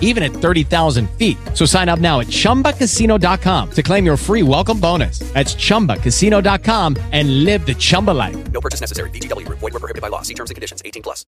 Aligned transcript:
even 0.00 0.22
at 0.22 0.32
30,000 0.32 1.10
feet. 1.18 1.36
So 1.52 1.66
sign 1.66 1.90
up 1.90 1.98
now 1.98 2.20
at 2.20 2.28
chumbacasino.com 2.28 3.70
to 3.72 3.82
claim 3.82 4.06
your 4.06 4.16
free 4.16 4.42
welcome 4.42 4.80
bonus. 4.80 5.18
That's 5.34 5.54
chumbacasino.com 5.54 6.96
and 7.12 7.44
live 7.44 7.66
the 7.66 7.74
Chumba 7.74 8.12
life. 8.12 8.36
No 8.52 8.60
purchase 8.60 8.80
necessary. 8.80 9.10
VGW. 9.10 9.46
Void 9.48 9.60
where 9.60 9.72
prohibited 9.72 10.00
by 10.02 10.08
law. 10.08 10.22
See 10.22 10.34
terms 10.34 10.50
and 10.50 10.54
conditions. 10.54 10.80
18 10.84 11.02
plus. 11.02 11.26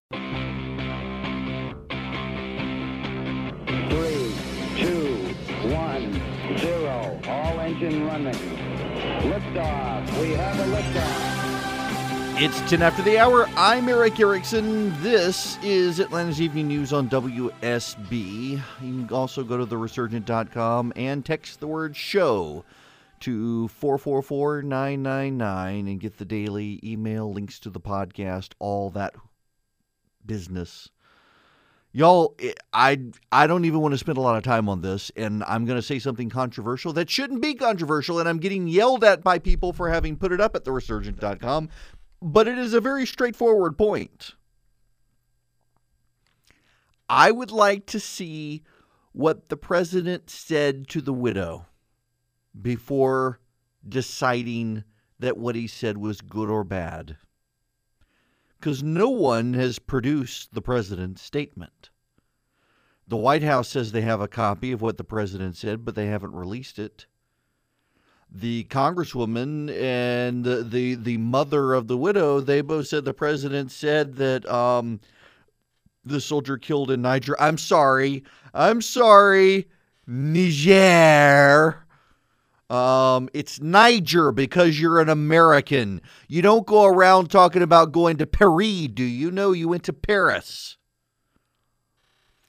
Three, 3.89 4.31
two, 4.77 5.15
one, 5.73 6.21
zero. 6.57 7.19
All 7.27 7.59
engine 7.59 8.05
running. 8.05 8.33
Liftoff. 9.21 10.21
We 10.21 10.31
have 10.31 10.59
a 10.59 10.65
liftoff. 10.75 11.26
It's 12.39 12.61
10 12.69 12.83
after 12.83 13.01
the 13.01 13.17
hour. 13.17 13.49
I'm 13.57 13.89
Erick 13.89 14.19
Erickson. 14.19 14.93
This 15.01 15.57
is 15.63 15.99
Atlanta's 15.99 16.39
Evening 16.39 16.67
News 16.67 16.93
on 16.93 17.09
WSB. 17.09 18.11
You 18.51 18.61
can 18.79 19.09
also 19.11 19.43
go 19.43 19.57
to 19.57 19.65
theresurgent.com 19.65 20.93
and 20.95 21.25
text 21.25 21.59
the 21.59 21.65
word 21.65 21.95
show 21.95 22.63
to 23.21 23.67
444 23.69 24.61
999 24.61 25.87
and 25.87 25.99
get 25.99 26.19
the 26.19 26.25
daily 26.25 26.79
email, 26.83 27.33
links 27.33 27.59
to 27.61 27.71
the 27.71 27.79
podcast, 27.79 28.51
all 28.59 28.91
that 28.91 29.15
business. 30.23 30.91
Y'all, 31.93 32.35
I 32.71 32.99
I 33.31 33.47
don't 33.47 33.65
even 33.65 33.79
want 33.79 33.93
to 33.93 33.97
spend 33.97 34.19
a 34.19 34.21
lot 34.21 34.37
of 34.37 34.43
time 34.43 34.69
on 34.69 34.81
this, 34.81 35.11
and 35.15 35.43
I'm 35.45 35.65
going 35.65 35.79
to 35.79 35.81
say 35.81 35.97
something 35.97 36.29
controversial 36.29 36.93
that 36.93 37.09
shouldn't 37.09 37.41
be 37.41 37.55
controversial, 37.55 38.19
and 38.19 38.29
I'm 38.29 38.37
getting 38.37 38.67
yelled 38.67 39.03
at 39.03 39.23
by 39.23 39.39
people 39.39 39.73
for 39.73 39.89
having 39.89 40.15
put 40.15 40.31
it 40.31 40.39
up 40.39 40.55
at 40.55 40.63
theresurgent.com, 40.63 41.69
but 42.21 42.47
it 42.47 42.57
is 42.57 42.73
a 42.73 42.81
very 42.81 43.05
straightforward 43.05 43.77
point. 43.77 44.33
I 47.09 47.31
would 47.31 47.51
like 47.51 47.85
to 47.87 47.99
see 47.99 48.63
what 49.13 49.49
the 49.49 49.57
president 49.57 50.29
said 50.29 50.87
to 50.89 51.01
the 51.01 51.13
widow 51.13 51.65
before 52.59 53.39
deciding 53.87 54.83
that 55.19 55.37
what 55.37 55.55
he 55.55 55.67
said 55.67 55.97
was 55.97 56.21
good 56.21 56.49
or 56.49 56.63
bad 56.63 57.17
because 58.59 58.83
no 58.83 59.09
one 59.09 59.53
has 59.53 59.79
produced 59.79 60.53
the 60.53 60.61
president's 60.61 61.21
statement. 61.21 61.89
The 63.07 63.17
White 63.17 63.43
House 63.43 63.69
says 63.69 63.91
they 63.91 64.01
have 64.01 64.19
a 64.19 64.27
copy 64.27 64.71
of 64.71 64.81
what 64.81 64.97
the 64.97 65.03
president 65.03 65.55
said, 65.55 65.85
but 65.85 65.95
they 65.95 66.07
haven't 66.07 66.33
released 66.33 66.79
it. 66.79 67.05
The 68.29 68.65
congresswoman 68.65 69.69
and 69.79 70.43
the 70.43 70.63
the, 70.63 70.95
the 70.95 71.17
mother 71.17 71.73
of 71.73 71.87
the 71.87 71.97
widow, 71.97 72.39
they 72.39 72.61
both 72.61 72.87
said 72.87 73.05
the 73.05 73.13
president 73.13 73.71
said 73.71 74.15
that 74.17 74.45
um, 74.49 74.99
the 76.05 76.21
soldier 76.21 76.57
killed 76.57 76.91
in 76.91 77.01
Niger. 77.01 77.35
I'm 77.39 77.57
sorry. 77.57 78.23
I'm 78.53 78.81
sorry. 78.81 79.67
Niger. 80.05 81.83
Um, 82.69 83.29
it's 83.33 83.61
Niger 83.61 84.31
because 84.31 84.79
you're 84.79 84.99
an 84.99 85.09
American. 85.09 86.01
You 86.27 86.41
don't 86.41 86.67
go 86.67 86.85
around 86.85 87.31
talking 87.31 87.61
about 87.61 87.93
going 87.93 88.17
to 88.17 88.25
Paris, 88.25 88.87
do 88.87 89.03
you? 89.03 89.31
know 89.31 89.53
you 89.53 89.69
went 89.69 89.83
to 89.83 89.93
Paris. 89.93 90.77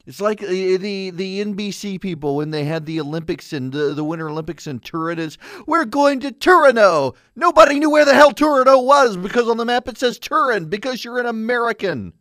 It's 0.09 0.23
like 0.23 0.43
uh, 0.43 0.47
uh, 0.47 0.49
the, 0.49 0.77
the 0.79 1.11
the 1.11 1.45
NBC 1.45 2.01
people 2.01 2.37
when 2.37 2.51
they 2.51 2.65
had 2.65 2.87
the 2.87 2.99
Olympics 2.99 3.53
and 3.53 3.71
the, 3.71 3.93
the 3.93 4.03
Winter 4.03 4.31
Olympics 4.31 4.67
in 4.67 4.79
Turin 4.81 5.19
is 5.19 5.37
we're 5.67 5.85
going 5.85 6.21
to 6.21 6.33
Turino. 6.33 7.15
Nobody 7.37 7.79
knew 7.79 7.91
where 7.91 8.07
the 8.07 8.15
hell 8.15 8.33
Turino 8.33 8.83
was 8.83 9.19
because 9.19 9.51
on 9.51 9.59
the 9.59 9.67
map 9.67 9.87
it 9.87 9.99
says 9.99 10.19
Turin 10.19 10.65
because 10.65 11.05
you're 11.05 11.21
an 11.21 11.27
American. 11.27 12.15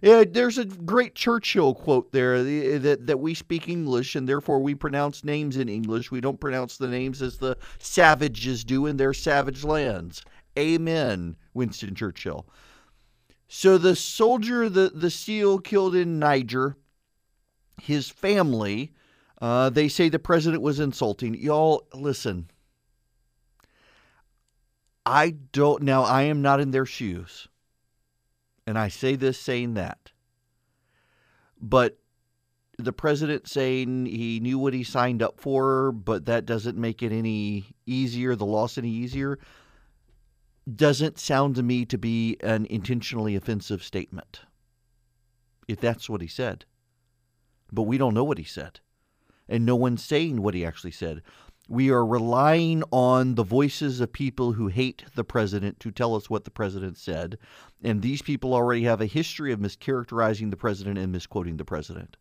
Yeah, 0.00 0.22
there's 0.30 0.58
a 0.58 0.64
great 0.64 1.16
Churchill 1.16 1.74
quote 1.74 2.12
there 2.12 2.40
that, 2.78 3.08
that 3.08 3.18
we 3.18 3.34
speak 3.34 3.68
English 3.68 4.14
and 4.14 4.28
therefore 4.28 4.60
we 4.60 4.76
pronounce 4.76 5.24
names 5.24 5.56
in 5.56 5.68
English. 5.68 6.12
We 6.12 6.20
don't 6.20 6.38
pronounce 6.38 6.76
the 6.76 6.88
names 6.88 7.20
as 7.20 7.38
the 7.38 7.56
savages 7.80 8.62
do 8.62 8.86
in 8.86 8.96
their 8.96 9.12
savage 9.12 9.64
lands. 9.64 10.24
Amen, 10.56 11.34
Winston 11.52 11.96
Churchill. 11.96 12.46
So 13.48 13.76
the 13.76 13.96
soldier, 13.96 14.68
the, 14.68 14.92
the 14.94 15.10
SEAL 15.10 15.60
killed 15.60 15.96
in 15.96 16.20
Niger, 16.20 16.76
his 17.80 18.08
family, 18.08 18.92
uh, 19.40 19.70
they 19.70 19.88
say 19.88 20.08
the 20.08 20.18
president 20.18 20.62
was 20.62 20.80
insulting. 20.80 21.34
Y'all, 21.34 21.86
listen. 21.92 22.50
I 25.06 25.30
don't, 25.52 25.82
now 25.82 26.02
I 26.02 26.22
am 26.22 26.40
not 26.40 26.60
in 26.60 26.70
their 26.70 26.86
shoes. 26.86 27.48
And 28.66 28.78
I 28.78 28.88
say 28.88 29.16
this 29.16 29.38
saying 29.38 29.74
that. 29.74 30.12
But 31.60 31.98
the 32.78 32.92
president 32.92 33.48
saying 33.48 34.06
he 34.06 34.40
knew 34.40 34.58
what 34.58 34.74
he 34.74 34.82
signed 34.82 35.22
up 35.22 35.40
for, 35.40 35.92
but 35.92 36.26
that 36.26 36.46
doesn't 36.46 36.76
make 36.76 37.02
it 37.02 37.12
any 37.12 37.66
easier, 37.86 38.34
the 38.34 38.46
loss 38.46 38.78
any 38.78 38.90
easier, 38.90 39.38
doesn't 40.74 41.18
sound 41.18 41.56
to 41.56 41.62
me 41.62 41.84
to 41.84 41.98
be 41.98 42.36
an 42.40 42.66
intentionally 42.66 43.36
offensive 43.36 43.82
statement. 43.82 44.40
If 45.68 45.80
that's 45.80 46.08
what 46.08 46.20
he 46.20 46.26
said. 46.26 46.64
But 47.72 47.82
we 47.82 47.98
don't 47.98 48.14
know 48.14 48.24
what 48.24 48.38
he 48.38 48.44
said. 48.44 48.80
And 49.48 49.66
no 49.66 49.76
one's 49.76 50.02
saying 50.02 50.42
what 50.42 50.54
he 50.54 50.64
actually 50.64 50.90
said. 50.92 51.22
We 51.68 51.90
are 51.90 52.04
relying 52.04 52.82
on 52.90 53.36
the 53.36 53.42
voices 53.42 54.00
of 54.00 54.12
people 54.12 54.52
who 54.52 54.68
hate 54.68 55.04
the 55.14 55.24
president 55.24 55.80
to 55.80 55.90
tell 55.90 56.14
us 56.14 56.28
what 56.28 56.44
the 56.44 56.50
president 56.50 56.98
said. 56.98 57.38
And 57.82 58.02
these 58.02 58.20
people 58.20 58.52
already 58.52 58.82
have 58.84 59.00
a 59.00 59.06
history 59.06 59.52
of 59.52 59.60
mischaracterizing 59.60 60.50
the 60.50 60.56
president 60.56 60.98
and 60.98 61.10
misquoting 61.10 61.56
the 61.56 61.64
president. 61.64 62.16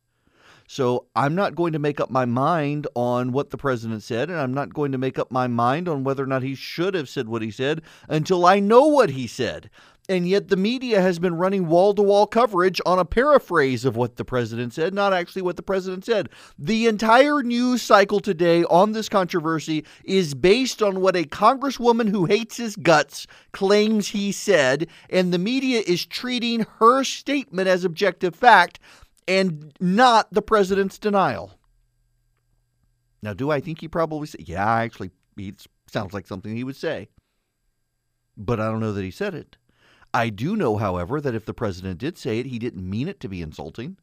So 0.68 1.06
I'm 1.16 1.36
not 1.36 1.56
going 1.56 1.74
to 1.74 1.80
make 1.80 2.00
up 2.00 2.10
my 2.10 2.26
mind 2.26 2.88
on 2.96 3.32
what 3.32 3.50
the 3.50 3.58
president 3.58 4.04
said, 4.04 4.30
and 4.30 4.40
I'm 4.40 4.54
not 4.54 4.74
going 4.74 4.92
to 4.92 4.98
make 4.98 5.20
up 5.20 5.32
my 5.32 5.48
mind 5.48 5.88
on 5.88 6.04
whether 6.04 6.24
or 6.24 6.28
not 6.28 6.44
he 6.44 6.56
should 6.56 6.94
have 6.94 7.10
said 7.10 7.28
what 7.28 7.42
he 7.42 7.52
said 7.52 7.82
until 8.08 8.46
I 8.46 8.60
know 8.60 8.88
what 8.88 9.12
he 9.12 9.28
said. 9.28 9.70
And 10.10 10.28
yet 10.28 10.50
the 10.50 10.58
media 10.58 11.00
has 11.00 11.18
been 11.18 11.38
running 11.38 11.68
wall 11.68 11.94
to 11.94 12.02
wall 12.02 12.28
coverage 12.28 12.82
on 12.86 13.00
a 13.00 13.06
paraphrase 13.06 13.86
of 13.86 13.96
what 13.96 14.18
the 14.18 14.26
president 14.26 14.74
said, 14.74 14.94
not 14.94 15.14
actually 15.14 15.44
what 15.44 15.56
the 15.56 15.64
president 15.64 16.04
said. 16.04 16.28
The 16.60 16.88
entire 16.88 17.42
news 17.42 17.82
cycle 17.82 18.20
today 18.20 18.66
on 18.66 18.92
this 18.92 19.08
controversy 19.08 19.86
is 20.04 20.34
based 20.34 20.84
on 20.84 21.00
what 21.00 21.16
a 21.16 21.24
congresswoman 21.24 22.10
who 22.10 22.26
hates 22.26 22.58
his 22.58 22.76
guts 22.76 23.28
claims 23.54 24.10
he 24.10 24.34
said, 24.34 24.88
and 25.10 25.32
the 25.32 25.40
media 25.40 25.82
is 25.88 26.06
treating 26.06 26.66
her 26.80 27.06
statement 27.06 27.70
as 27.70 27.86
objective 27.86 28.36
fact 28.36 28.80
and 29.28 29.74
not 29.80 30.32
the 30.32 30.42
president's 30.42 30.98
denial. 30.98 31.58
Now, 33.22 33.34
do 33.34 33.52
I 33.52 33.60
think 33.60 33.80
he 33.80 33.88
probably 33.88 34.28
said? 34.28 34.48
Yeah, 34.48 34.70
actually, 34.70 35.12
it 35.38 35.66
sounds 35.88 36.14
like 36.14 36.28
something 36.28 36.56
he 36.56 36.64
would 36.64 36.76
say. 36.76 37.10
But 38.36 38.60
I 38.60 38.70
don't 38.70 38.80
know 38.80 38.94
that 38.94 39.04
he 39.04 39.12
said 39.12 39.34
it. 39.34 39.58
I 40.14 40.30
do 40.30 40.56
know, 40.56 40.78
however, 40.78 41.22
that 41.22 41.36
if 41.36 41.46
the 41.46 41.54
president 41.54 42.00
did 42.00 42.18
say 42.18 42.40
it, 42.40 42.48
he 42.48 42.60
didn't 42.60 42.88
mean 42.88 43.08
it 43.08 43.20
to 43.22 43.30
be 43.30 43.42
insulting. 43.42 43.98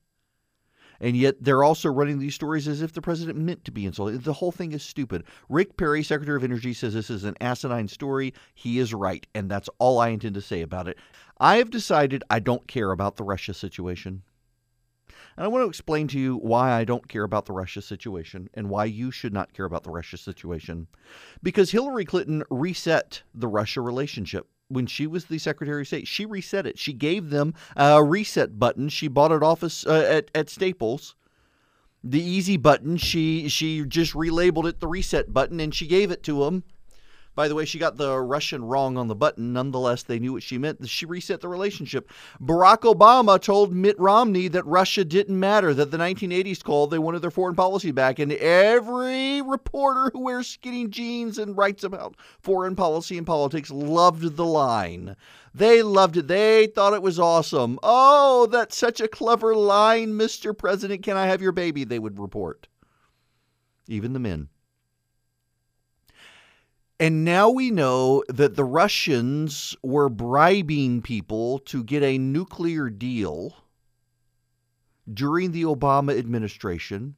And 1.00 1.17
yet 1.17 1.37
they're 1.40 1.64
also 1.64 1.88
running 1.88 2.19
these 2.19 2.34
stories 2.34 2.69
as 2.69 2.82
if 2.82 2.93
the 2.93 3.00
president 3.00 3.38
meant 3.38 3.64
to 3.64 3.70
be 3.70 3.87
insulting. 3.87 4.19
The 4.19 4.34
whole 4.34 4.52
thing 4.52 4.73
is 4.73 4.82
stupid. 4.82 5.25
Rick 5.49 5.76
Perry, 5.76 6.02
Secretary 6.02 6.37
of 6.37 6.44
Energy, 6.44 6.75
says 6.75 6.93
this 6.93 7.08
is 7.11 7.25
an 7.25 7.37
asinine 7.40 7.88
story. 7.88 8.34
He 8.55 8.78
is 8.78 8.93
right, 8.93 9.26
and 9.34 9.50
that's 9.50 9.70
all 9.78 9.99
I 9.99 10.08
intend 10.08 10.34
to 10.34 10.43
say 10.43 10.61
about 10.61 10.88
it. 10.88 10.99
I 11.38 11.56
have 11.56 11.70
decided 11.70 12.23
I 12.28 12.38
don't 12.38 12.66
care 12.69 12.90
about 12.90 13.16
the 13.16 13.25
Russia 13.25 13.55
situation. 13.55 14.23
And 15.40 15.46
I 15.46 15.48
want 15.48 15.64
to 15.64 15.70
explain 15.70 16.06
to 16.08 16.19
you 16.19 16.37
why 16.37 16.72
I 16.72 16.84
don't 16.84 17.08
care 17.08 17.22
about 17.22 17.46
the 17.46 17.54
Russia 17.54 17.81
situation 17.81 18.50
and 18.52 18.69
why 18.69 18.84
you 18.84 19.10
should 19.10 19.32
not 19.32 19.54
care 19.54 19.64
about 19.64 19.84
the 19.84 19.90
Russia 19.90 20.19
situation. 20.19 20.87
Because 21.42 21.70
Hillary 21.70 22.04
Clinton 22.04 22.44
reset 22.50 23.22
the 23.34 23.48
Russia 23.48 23.81
relationship 23.81 24.46
when 24.69 24.84
she 24.84 25.06
was 25.06 25.25
the 25.25 25.38
Secretary 25.38 25.81
of 25.81 25.87
State. 25.87 26.06
She 26.06 26.26
reset 26.26 26.66
it. 26.66 26.78
She 26.78 26.92
gave 26.92 27.31
them 27.31 27.54
a 27.75 28.04
reset 28.04 28.58
button. 28.58 28.90
She 28.90 29.08
bought 29.08 29.32
it 29.32 29.42
off 29.42 29.64
uh, 29.64 29.90
at, 29.90 30.31
at 30.34 30.50
Staples. 30.50 31.14
The 32.04 32.22
easy 32.22 32.58
button, 32.58 32.98
she 32.98 33.48
she 33.48 33.82
just 33.87 34.12
relabeled 34.12 34.69
it 34.69 34.81
the 34.81 34.88
reset 34.88 35.32
button 35.32 35.58
and 35.58 35.75
she 35.75 35.87
gave 35.87 36.10
it 36.10 36.22
to 36.25 36.44
them. 36.44 36.64
By 37.34 37.48
the 37.48 37.54
way, 37.54 37.64
she 37.64 37.78
got 37.78 37.96
the 37.96 38.18
Russian 38.18 38.64
wrong 38.64 38.96
on 38.96 39.08
the 39.08 39.14
button. 39.14 39.52
Nonetheless, 39.52 40.02
they 40.02 40.18
knew 40.18 40.32
what 40.32 40.42
she 40.42 40.58
meant. 40.58 40.88
She 40.88 41.06
reset 41.06 41.40
the 41.40 41.48
relationship. 41.48 42.10
Barack 42.40 42.80
Obama 42.80 43.40
told 43.40 43.72
Mitt 43.72 43.98
Romney 43.98 44.48
that 44.48 44.66
Russia 44.66 45.04
didn't 45.04 45.38
matter, 45.38 45.72
that 45.72 45.90
the 45.90 45.96
1980s 45.96 46.62
called, 46.62 46.90
they 46.90 46.98
wanted 46.98 47.22
their 47.22 47.30
foreign 47.30 47.54
policy 47.54 47.92
back. 47.92 48.18
And 48.18 48.32
every 48.32 49.42
reporter 49.42 50.10
who 50.12 50.20
wears 50.20 50.48
skinny 50.48 50.88
jeans 50.88 51.38
and 51.38 51.56
writes 51.56 51.84
about 51.84 52.16
foreign 52.40 52.74
policy 52.74 53.16
and 53.16 53.26
politics 53.26 53.70
loved 53.70 54.36
the 54.36 54.46
line. 54.46 55.16
They 55.54 55.82
loved 55.82 56.16
it. 56.16 56.28
They 56.28 56.66
thought 56.66 56.94
it 56.94 57.02
was 57.02 57.18
awesome. 57.18 57.78
Oh, 57.82 58.46
that's 58.46 58.76
such 58.76 59.00
a 59.00 59.08
clever 59.08 59.54
line, 59.54 60.12
Mr. 60.12 60.56
President. 60.56 61.02
Can 61.02 61.16
I 61.16 61.26
have 61.26 61.40
your 61.40 61.52
baby? 61.52 61.84
They 61.84 61.98
would 61.98 62.18
report. 62.18 62.68
Even 63.88 64.12
the 64.12 64.20
men. 64.20 64.48
And 67.00 67.25
now 67.25 67.49
we 67.49 67.70
know 67.70 68.23
that 68.29 68.56
the 68.56 68.64
Russians 68.64 69.75
were 69.82 70.11
bribing 70.11 71.00
people 71.00 71.58
to 71.61 71.82
get 71.82 72.02
a 72.02 72.19
nuclear 72.19 72.91
deal 72.91 73.56
during 75.11 75.52
the 75.52 75.62
Obama 75.62 76.19
administration. 76.19 77.17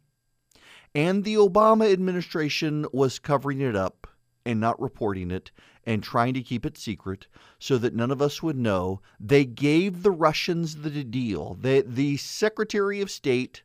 And 0.94 1.24
the 1.24 1.34
Obama 1.34 1.92
administration 1.92 2.86
was 2.92 3.18
covering 3.18 3.60
it 3.60 3.74
up 3.74 4.06
and 4.46 4.60
not 4.60 4.80
reporting 4.80 5.32
it 5.32 5.50
and 5.84 6.00
trying 6.00 6.34
to 6.34 6.42
keep 6.42 6.64
it 6.64 6.78
secret 6.78 7.26
so 7.58 7.76
that 7.78 7.92
none 7.92 8.12
of 8.12 8.22
us 8.22 8.40
would 8.40 8.56
know. 8.56 9.00
They 9.18 9.44
gave 9.44 10.04
the 10.04 10.12
Russians 10.12 10.76
the 10.82 11.02
deal. 11.02 11.54
The, 11.60 11.84
the 11.84 12.18
Secretary 12.18 13.00
of 13.00 13.10
State 13.10 13.64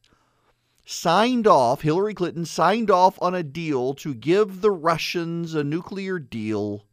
signed 0.90 1.46
off, 1.46 1.82
Hillary 1.82 2.14
Clinton 2.14 2.46
signed 2.46 2.90
off 2.90 3.22
on 3.22 3.36
a 3.36 3.44
deal 3.44 3.94
to 3.96 4.14
give 4.14 4.62
the 4.62 4.72
Russians 4.72 5.54
a 5.54 5.64
nuclear 5.64 6.18
deal, 6.18 6.86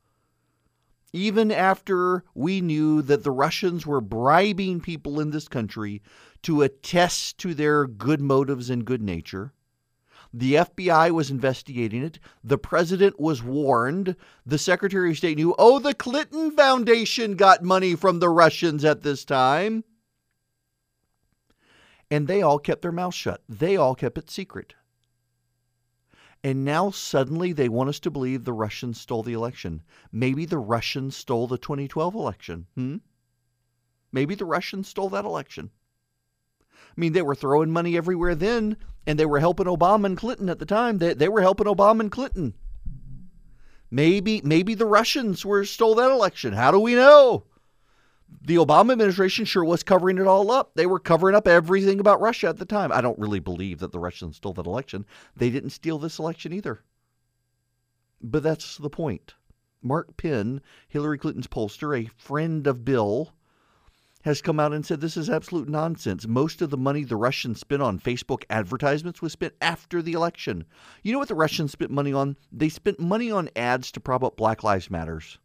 even 1.13 1.53
after 1.53 2.25
we 2.35 2.61
knew 2.61 3.03
that 3.03 3.23
the 3.23 3.31
Russians 3.31 3.87
were 3.87 4.01
bribing 4.01 4.81
people 4.81 5.21
in 5.21 5.31
this 5.31 5.47
country 5.47 6.03
to 6.43 6.63
attest 6.63 7.39
to 7.39 7.55
their 7.55 7.87
good 7.87 8.21
motives 8.21 8.69
and 8.69 8.85
good 8.85 9.01
nature. 9.01 9.53
The 10.33 10.55
FBI 10.55 11.13
was 11.13 11.31
investigating 11.31 12.03
it. 12.03 12.19
The 12.43 12.59
president 12.59 13.21
was 13.21 13.45
warned. 13.45 14.17
The 14.45 14.59
Secretary 14.59 15.11
of 15.11 15.17
State 15.17 15.37
knew, 15.37 15.55
oh, 15.57 15.79
the 15.79 15.95
Clinton 15.95 16.51
Foundation 16.51 17.37
got 17.37 17.63
money 17.63 17.95
from 17.95 18.19
the 18.19 18.29
Russians 18.29 18.85
at 18.85 19.03
this 19.03 19.25
time. 19.25 19.85
And 22.11 22.29
they 22.29 22.43
all 22.43 22.59
kept 22.59 22.83
their 22.83 22.93
mouths 22.93 23.17
shut. 23.17 23.43
They 23.49 23.77
all 23.77 23.95
kept 23.95 24.19
it 24.19 24.31
secret. 24.31 24.75
And 26.45 26.65
now 26.65 26.91
suddenly 26.91 27.53
they 27.53 27.71
want 27.71 27.89
us 27.89 27.99
to 28.01 28.11
believe 28.11 28.45
the 28.45 28.53
Russians 28.53 29.01
stole 29.01 29.23
the 29.23 29.33
election. 29.33 29.83
Maybe 30.13 30.45
the 30.45 30.59
Russians 30.59 31.17
stole 31.17 31.47
the 31.47 31.57
2012 31.57 32.15
election. 32.15 32.67
Hmm? 32.75 32.97
Maybe 34.13 34.35
the 34.35 34.45
Russians 34.45 34.89
stole 34.89 35.09
that 35.09 35.25
election. 35.25 35.71
I 36.63 37.01
mean, 37.01 37.15
they 37.15 37.23
were 37.23 37.35
throwing 37.35 37.71
money 37.71 37.97
everywhere 37.97 38.35
then, 38.35 38.77
and 39.07 39.19
they 39.19 39.27
were 39.27 39.41
helping 39.41 39.67
Obama 39.67 40.05
and 40.05 40.17
Clinton 40.17 40.49
at 40.49 40.59
the 40.59 40.67
time. 40.67 40.99
They, 40.99 41.15
they 41.15 41.29
were 41.29 41.41
helping 41.41 41.67
Obama 41.67 42.01
and 42.01 42.13
Clinton. 42.13 42.55
Maybe 43.91 44.41
maybe 44.45 44.75
the 44.75 44.87
Russians 44.87 45.45
were 45.45 45.65
stole 45.65 45.95
that 45.95 46.11
election. 46.11 46.53
How 46.53 46.71
do 46.71 46.79
we 46.79 46.95
know? 46.95 47.45
The 48.43 48.57
Obama 48.57 48.93
administration 48.93 49.45
sure 49.45 49.65
was 49.65 49.83
covering 49.83 50.19
it 50.19 50.27
all 50.27 50.51
up. 50.51 50.73
They 50.75 50.87
were 50.87 50.99
covering 50.99 51.35
up 51.35 51.49
everything 51.49 52.01
about 52.01 52.21
Russia 52.21 52.49
at 52.49 52.59
the 52.59 52.65
time. 52.65 52.93
I 52.93 53.01
don't 53.01 53.19
really 53.19 53.41
believe 53.41 53.79
that 53.79 53.93
the 53.93 53.99
Russians 53.99 54.37
stole 54.37 54.53
that 54.55 54.67
election. 54.67 55.07
They 55.37 55.51
didn't 55.51 55.71
steal 55.71 55.99
this 55.99 56.19
election 56.19 56.53
either. 56.53 56.83
But 58.21 58.43
that's 58.43 58.77
the 58.77 58.91
point. 58.91 59.35
Mark 59.83 60.17
Penn, 60.17 60.61
Hillary 60.89 61.19
Clinton's 61.19 61.47
pollster, 61.47 62.05
a 62.05 62.11
friend 62.17 62.67
of 62.67 62.85
Bill, 62.85 63.35
has 64.25 64.41
come 64.41 64.59
out 64.59 64.73
and 64.73 64.85
said 64.85 65.01
this 65.01 65.19
is 65.19 65.29
absolute 65.29 65.69
nonsense. 65.69 66.27
Most 66.27 66.63
of 66.63 66.71
the 66.71 66.79
money 66.79 67.05
the 67.05 67.17
Russians 67.17 67.61
spent 67.61 67.83
on 67.83 67.99
Facebook 67.99 68.45
advertisements 68.49 69.21
was 69.21 69.33
spent 69.33 69.53
after 69.61 70.01
the 70.01 70.15
election. 70.15 70.65
You 71.03 71.13
know 71.13 71.19
what 71.19 71.29
the 71.29 71.35
Russians 71.35 71.73
spent 71.73 71.91
money 71.91 72.15
on? 72.15 72.37
They 72.51 72.71
spent 72.71 72.99
money 72.99 73.31
on 73.31 73.51
ads 73.55 73.93
to 73.93 74.01
prop 74.01 74.25
up 74.25 74.37
Black 74.37 74.63
Lives 74.63 74.91
Matters. 74.91 75.39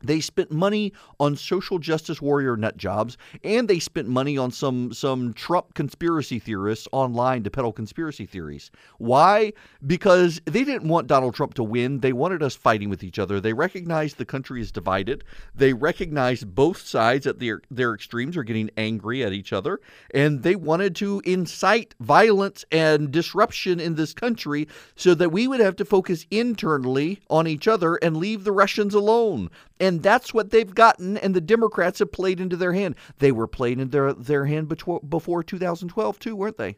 They 0.00 0.20
spent 0.20 0.52
money 0.52 0.92
on 1.18 1.34
social 1.34 1.80
justice 1.80 2.22
warrior 2.22 2.56
nut 2.56 2.76
jobs, 2.76 3.18
and 3.42 3.66
they 3.66 3.80
spent 3.80 4.06
money 4.06 4.38
on 4.38 4.52
some 4.52 4.92
some 4.92 5.34
Trump 5.34 5.74
conspiracy 5.74 6.38
theorists 6.38 6.86
online 6.92 7.42
to 7.42 7.50
peddle 7.50 7.72
conspiracy 7.72 8.24
theories. 8.24 8.70
Why? 8.98 9.52
Because 9.84 10.40
they 10.44 10.62
didn't 10.62 10.86
want 10.86 11.08
Donald 11.08 11.34
Trump 11.34 11.54
to 11.54 11.64
win. 11.64 11.98
They 11.98 12.12
wanted 12.12 12.44
us 12.44 12.54
fighting 12.54 12.90
with 12.90 13.02
each 13.02 13.18
other. 13.18 13.40
They 13.40 13.52
recognized 13.52 14.18
the 14.18 14.24
country 14.24 14.60
is 14.60 14.70
divided. 14.70 15.24
They 15.52 15.72
recognized 15.72 16.54
both 16.54 16.80
sides 16.80 17.26
at 17.26 17.40
their 17.40 17.62
their 17.68 17.92
extremes 17.92 18.36
are 18.36 18.44
getting 18.44 18.70
angry 18.76 19.24
at 19.24 19.32
each 19.32 19.52
other, 19.52 19.80
and 20.14 20.44
they 20.44 20.54
wanted 20.54 20.94
to 20.96 21.20
incite 21.24 21.96
violence 21.98 22.64
and 22.70 23.10
disruption 23.10 23.80
in 23.80 23.96
this 23.96 24.14
country 24.14 24.68
so 24.94 25.12
that 25.14 25.32
we 25.32 25.48
would 25.48 25.58
have 25.58 25.74
to 25.74 25.84
focus 25.84 26.24
internally 26.30 27.18
on 27.28 27.48
each 27.48 27.66
other 27.66 27.96
and 27.96 28.16
leave 28.16 28.44
the 28.44 28.52
Russians 28.52 28.94
alone. 28.94 29.50
And 29.80 29.87
that's 29.96 30.34
what 30.34 30.50
they've 30.50 30.74
gotten, 30.74 31.16
and 31.16 31.34
the 31.34 31.40
Democrats 31.40 31.98
have 32.00 32.12
played 32.12 32.40
into 32.40 32.56
their 32.56 32.72
hand. 32.72 32.94
They 33.18 33.32
were 33.32 33.46
playing 33.46 33.80
in 33.80 33.90
their, 33.90 34.12
their 34.12 34.44
hand 34.44 34.68
before 34.68 35.42
2012, 35.42 36.18
too, 36.18 36.36
weren't 36.36 36.58
they? 36.58 36.76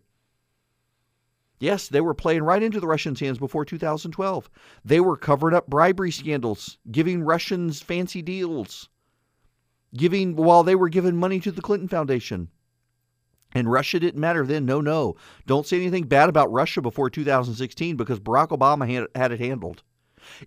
Yes, 1.60 1.88
they 1.88 2.00
were 2.00 2.14
playing 2.14 2.42
right 2.42 2.62
into 2.62 2.80
the 2.80 2.86
Russians' 2.86 3.20
hands 3.20 3.38
before 3.38 3.66
2012. 3.66 4.50
They 4.82 4.98
were 4.98 5.16
covering 5.16 5.54
up 5.54 5.66
bribery 5.66 6.10
scandals, 6.10 6.78
giving 6.90 7.22
Russians 7.22 7.82
fancy 7.82 8.22
deals, 8.22 8.88
giving 9.94 10.36
while 10.36 10.62
they 10.62 10.74
were 10.74 10.88
giving 10.88 11.16
money 11.16 11.38
to 11.40 11.52
the 11.52 11.60
Clinton 11.60 11.88
Foundation. 11.88 12.48
And 13.52 13.70
Russia 13.70 14.00
didn't 14.00 14.20
matter 14.20 14.46
then. 14.46 14.64
No, 14.64 14.80
no. 14.80 15.16
Don't 15.46 15.66
say 15.66 15.76
anything 15.76 16.04
bad 16.04 16.28
about 16.28 16.52
Russia 16.52 16.80
before 16.80 17.10
2016 17.10 17.96
because 17.96 18.20
Barack 18.20 18.48
Obama 18.48 18.88
had, 18.88 19.08
had 19.14 19.32
it 19.32 19.40
handled. 19.40 19.82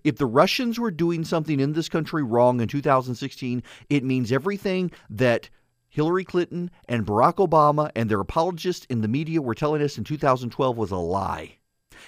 If 0.02 0.16
the 0.16 0.26
Russians 0.26 0.78
were 0.78 0.90
doing 0.90 1.24
something 1.24 1.60
in 1.60 1.72
this 1.72 1.88
country 1.88 2.22
wrong 2.22 2.60
in 2.60 2.68
2016, 2.68 3.62
it 3.88 4.04
means 4.04 4.32
everything 4.32 4.90
that 5.10 5.50
Hillary 5.88 6.24
Clinton 6.24 6.70
and 6.88 7.06
Barack 7.06 7.36
Obama 7.36 7.90
and 7.94 8.10
their 8.10 8.20
apologists 8.20 8.86
in 8.86 9.00
the 9.00 9.08
media 9.08 9.40
were 9.40 9.54
telling 9.54 9.82
us 9.82 9.98
in 9.98 10.04
2012 10.04 10.76
was 10.76 10.90
a 10.90 10.96
lie. 10.96 11.58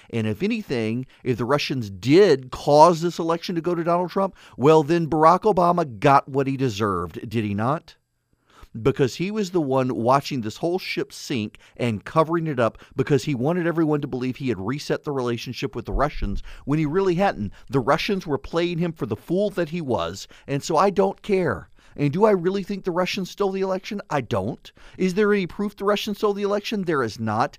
And 0.09 0.27
if 0.27 0.43
anything, 0.43 1.05
if 1.23 1.37
the 1.37 1.45
Russians 1.45 1.89
did 1.89 2.51
cause 2.51 3.01
this 3.01 3.19
election 3.19 3.55
to 3.55 3.61
go 3.61 3.75
to 3.75 3.83
Donald 3.83 4.11
Trump, 4.11 4.35
well, 4.57 4.83
then 4.83 5.09
Barack 5.09 5.41
Obama 5.41 5.99
got 5.99 6.27
what 6.27 6.47
he 6.47 6.57
deserved, 6.57 7.29
did 7.29 7.43
he 7.43 7.53
not? 7.53 7.95
Because 8.83 9.15
he 9.15 9.31
was 9.31 9.51
the 9.51 9.61
one 9.61 9.95
watching 9.95 10.41
this 10.41 10.57
whole 10.57 10.79
ship 10.79 11.11
sink 11.11 11.57
and 11.75 12.05
covering 12.05 12.47
it 12.47 12.59
up 12.59 12.77
because 12.95 13.23
he 13.23 13.35
wanted 13.35 13.67
everyone 13.67 14.01
to 14.01 14.07
believe 14.07 14.37
he 14.37 14.49
had 14.49 14.59
reset 14.59 15.03
the 15.03 15.11
relationship 15.11 15.75
with 15.75 15.85
the 15.85 15.93
Russians 15.93 16.43
when 16.65 16.79
he 16.79 16.85
really 16.85 17.15
hadn't. 17.15 17.53
The 17.69 17.79
Russians 17.79 18.27
were 18.27 18.37
playing 18.37 18.77
him 18.77 18.93
for 18.93 19.05
the 19.05 19.15
fool 19.15 19.49
that 19.51 19.69
he 19.69 19.81
was, 19.81 20.27
and 20.47 20.63
so 20.63 20.77
I 20.77 20.89
don't 20.89 21.21
care. 21.21 21.69
And 21.97 22.13
do 22.13 22.25
I 22.25 22.31
really 22.31 22.61
think 22.61 22.83
the 22.83 22.91
Russians 22.91 23.31
stole 23.31 23.51
the 23.51 23.61
election? 23.61 24.01
I 24.09 24.21
don't. 24.21 24.71
Is 24.99 25.15
there 25.15 25.33
any 25.33 25.47
proof 25.47 25.75
the 25.75 25.83
Russians 25.83 26.19
stole 26.19 26.33
the 26.33 26.43
election? 26.43 26.83
There 26.83 27.01
is 27.01 27.19
not. 27.19 27.57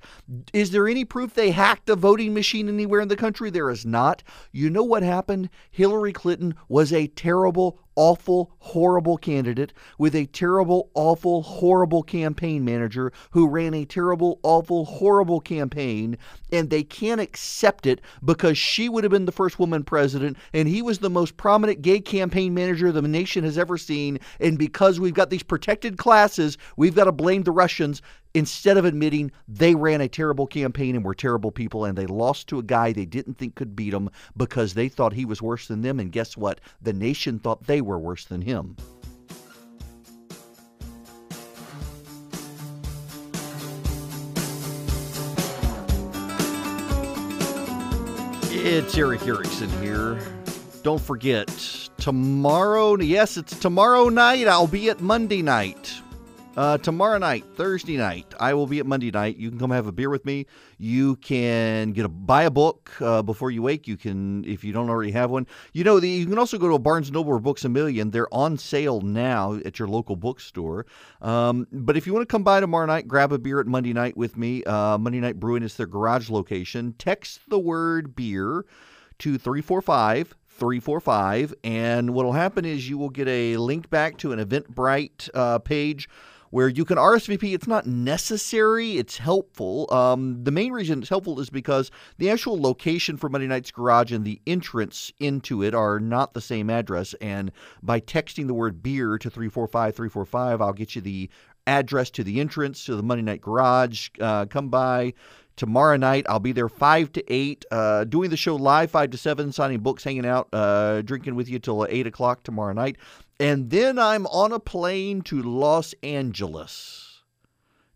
Is 0.53 0.71
there 0.71 0.87
any 0.87 1.05
proof 1.05 1.35
they 1.35 1.51
hacked 1.51 1.91
a 1.91 1.97
voting 1.97 2.33
machine 2.33 2.69
anywhere 2.69 3.01
in 3.01 3.09
the 3.09 3.17
country? 3.17 3.51
There 3.51 3.69
is 3.69 3.85
not. 3.85 4.23
You 4.53 4.71
know 4.71 4.85
what 4.85 5.03
happened? 5.03 5.51
Hillary 5.73 6.13
Clinton 6.13 6.55
was 6.69 6.93
a 6.93 7.09
terrible, 7.09 7.81
awful, 7.99 8.53
horrible 8.61 9.19
candidate 9.19 9.73
with 9.99 10.15
a 10.15 10.25
terrible, 10.27 10.89
awful, 10.95 11.43
horrible 11.43 12.05
campaign 12.05 12.65
manager 12.65 13.13
who 13.33 13.49
ran 13.49 13.75
a 13.75 13.85
terrible, 13.85 14.39
awful, 14.45 14.85
horrible 14.85 15.41
campaign, 15.41 16.17
and 16.53 16.71
they 16.71 16.85
can't 16.85 17.21
accept 17.21 17.87
it 17.87 18.01
because 18.25 18.57
she 18.57 18.89
would 18.89 19.03
have 19.03 19.11
been 19.11 19.25
the 19.25 19.33
first 19.33 19.59
woman 19.59 19.83
president, 19.83 20.37
and 20.53 20.69
he 20.69 20.81
was 20.81 21.01
the 21.01 21.11
most 21.11 21.37
prominent 21.37 21.83
gay 21.83 21.99
campaign 21.99 22.55
manager 22.55 22.93
the 22.93 23.03
nation 23.03 23.43
has 23.43 23.59
ever 23.59 23.77
seen. 23.77 24.21
And 24.39 24.57
because 24.57 25.01
we've 25.01 25.13
got 25.13 25.31
these 25.31 25.43
protected 25.43 25.99
classes, 25.99 26.57
we've 26.77 26.95
got 26.95 27.05
to 27.05 27.13
blame 27.13 27.43
the 27.43 27.51
Russians 27.51 28.01
instead 28.35 28.77
of 28.77 28.85
admitting 28.85 29.31
they 29.47 29.75
ran 29.75 30.01
a 30.01 30.09
terrible 30.09 30.47
campaign 30.47 30.95
and 30.95 31.05
were 31.05 31.15
terrible 31.15 31.51
people 31.51 31.85
and 31.85 31.97
they 31.97 32.07
lost 32.07 32.49
to 32.49 32.59
a 32.59 32.63
guy 32.63 32.93
they 32.93 33.07
didn't 33.07 33.39
think 33.39 33.55
could 33.55 33.75
beat 33.75 33.91
them 33.91 34.11
because 34.37 34.75
they 34.75 34.89
thought 34.89 35.13
he 35.13 35.25
was 35.25 35.43
worse 35.43 35.67
than 35.69 35.83
them. 35.83 35.99
And 36.01 36.13
guess 36.13 36.37
what? 36.37 36.61
The 36.83 36.93
nation 36.93 37.39
thought 37.39 37.65
they 37.65 37.81
were 37.81 37.99
worse 37.99 38.25
than 38.25 38.43
him. 38.43 38.77
It's 48.51 48.99
Erick 48.99 49.27
Erickson 49.27 49.71
here. 49.81 50.21
Don't 50.83 51.01
forget, 51.01 51.49
tomorrow. 51.97 52.97
Yes, 52.97 53.37
it's 53.37 53.59
tomorrow 53.59 54.09
night. 54.09 54.47
I'll 54.47 54.67
be 54.67 54.91
at 54.91 55.01
Monday 55.01 55.43
night. 55.43 56.03
Uh, 56.59 56.77
tomorrow 56.77 57.19
night, 57.19 57.45
Thursday 57.55 57.97
night, 57.97 58.35
I 58.41 58.53
will 58.53 58.67
be 58.67 58.81
at 58.81 58.87
Monday 58.87 59.13
night. 59.13 59.37
You 59.37 59.49
can 59.49 59.61
come 59.61 59.71
have 59.71 59.87
a 59.87 59.93
beer 59.93 60.11
with 60.11 60.25
me. 60.25 60.47
You 60.77 61.15
can 61.15 61.93
get 61.93 62.05
a 62.05 62.09
buy 62.09 62.43
a 62.43 62.51
book 62.51 62.91
uh, 63.01 63.23
before 63.23 63.53
you 63.53 63.63
wake. 63.63 63.87
You 63.87 63.97
can, 63.97 64.45
if 64.45 64.65
you 64.65 64.73
don't 64.73 64.91
already 64.91 65.13
have 65.13 65.31
one. 65.31 65.47
You 65.73 65.85
know, 65.85 66.01
the, 66.01 66.09
you 66.09 66.27
can 66.27 66.37
also 66.37 66.59
go 66.59 66.67
to 66.67 66.75
a 66.75 66.79
Barnes 66.81 67.13
Noble 67.13 67.31
or 67.31 67.39
Books 67.39 67.65
a 67.65 67.69
Million. 67.69 68.11
They're 68.11 68.35
on 68.35 68.59
sale 68.59 69.03
now 69.03 69.55
at 69.65 69.79
your 69.79 69.87
local 69.87 70.17
bookstore. 70.17 70.87
Um, 71.23 71.69
but 71.71 71.97
if 71.97 72.09
you 72.09 72.13
want 72.13 72.29
to 72.29 72.33
come 72.33 72.43
by 72.43 72.59
tomorrow 72.59 72.87
night, 72.87 73.07
grab 73.07 73.33
a 73.33 73.39
beer 73.39 73.61
at 73.61 73.69
Monday 73.69 73.93
night 73.93 74.17
with 74.17 74.37
me. 74.37 74.65
Uh, 74.65 74.99
Monday 74.99 75.21
Night 75.21 75.39
Brewing 75.39 75.63
is 75.63 75.77
their 75.77 75.87
garage 75.87 76.29
location. 76.29 76.93
Text 76.99 77.39
the 77.47 77.61
word 77.61 78.17
beer 78.17 78.65
to 79.21 79.39
345 79.39 80.35
345 80.49 81.55
and 81.63 82.15
what 82.15 82.25
will 82.25 82.33
happen 82.33 82.65
is 82.65 82.89
you 82.89 82.99
will 82.99 83.11
get 83.11 83.29
a 83.29 83.57
link 83.57 83.89
back 83.91 84.19
to 84.19 84.33
an 84.33 84.45
eventbrite 84.45 85.31
uh, 85.33 85.61
page 85.61 86.09
where 86.51 86.69
you 86.69 86.85
can 86.85 86.99
RSVP. 86.99 87.55
It's 87.55 87.67
not 87.67 87.87
necessary, 87.87 88.99
it's 88.99 89.19
helpful. 89.19 89.93
Um, 89.93 90.43
the 90.45 90.51
main 90.51 90.73
reason 90.73 91.01
it's 91.01 91.09
helpful 91.09 91.41
is 91.41 91.51
because 91.51 91.91
the 92.19 92.31
actual 92.31 92.61
location 92.61 93.17
for 93.17 93.29
Monday 93.29 93.47
Night's 93.47 93.71
Garage 93.71 94.13
and 94.13 94.25
the 94.25 94.41
entrance 94.47 95.13
into 95.19 95.63
it 95.63 95.75
are 95.75 96.01
not 96.01 96.35
the 96.35 96.41
same 96.41 96.71
address. 96.71 97.15
And 97.21 97.53
by 97.83 98.01
texting 98.01 98.47
the 98.47 98.55
word 98.55 98.83
beer 98.83 99.19
to 99.19 99.31
345 99.31 99.95
345, 99.95 100.61
I'll 100.61 100.73
get 100.73 100.95
you 100.95 101.03
the 101.03 101.31
address 101.67 102.11
to 102.11 102.25
the 102.25 102.41
entrance 102.41 102.85
to 102.87 102.97
the 102.97 103.03
Monday 103.03 103.23
Night 103.23 103.43
Garage. 103.43 104.09
Uh, 104.19 104.47
come 104.47 104.69
by 104.69 105.13
tomorrow 105.59 105.97
night. 105.97 106.25
I'll 106.29 106.41
be 106.41 106.53
there 106.53 106.69
5 106.71 107.13
to 107.13 107.33
8, 107.33 107.65
uh, 107.71 108.05
doing 108.05 108.31
the 108.31 108.37
show 108.37 108.57
live 108.57 108.91
5 108.91 109.11
to 109.11 109.19
7, 109.19 109.53
signing 109.53 109.81
books, 109.81 110.05
hanging 110.05 110.25
out, 110.25 110.49
uh, 110.55 111.03
drinking 111.03 111.35
with 111.35 111.51
you 111.51 111.59
till 111.59 111.87
8 111.87 112.07
o'clock 112.07 112.43
tomorrow 112.43 112.73
night. 112.73 112.97
And 113.39 113.69
then 113.69 113.99
I'm 113.99 114.27
on 114.29 114.53
a 114.53 114.61
plane 114.61 115.21
to 115.23 115.43
Los 115.43 115.95
Angeles 116.03 117.23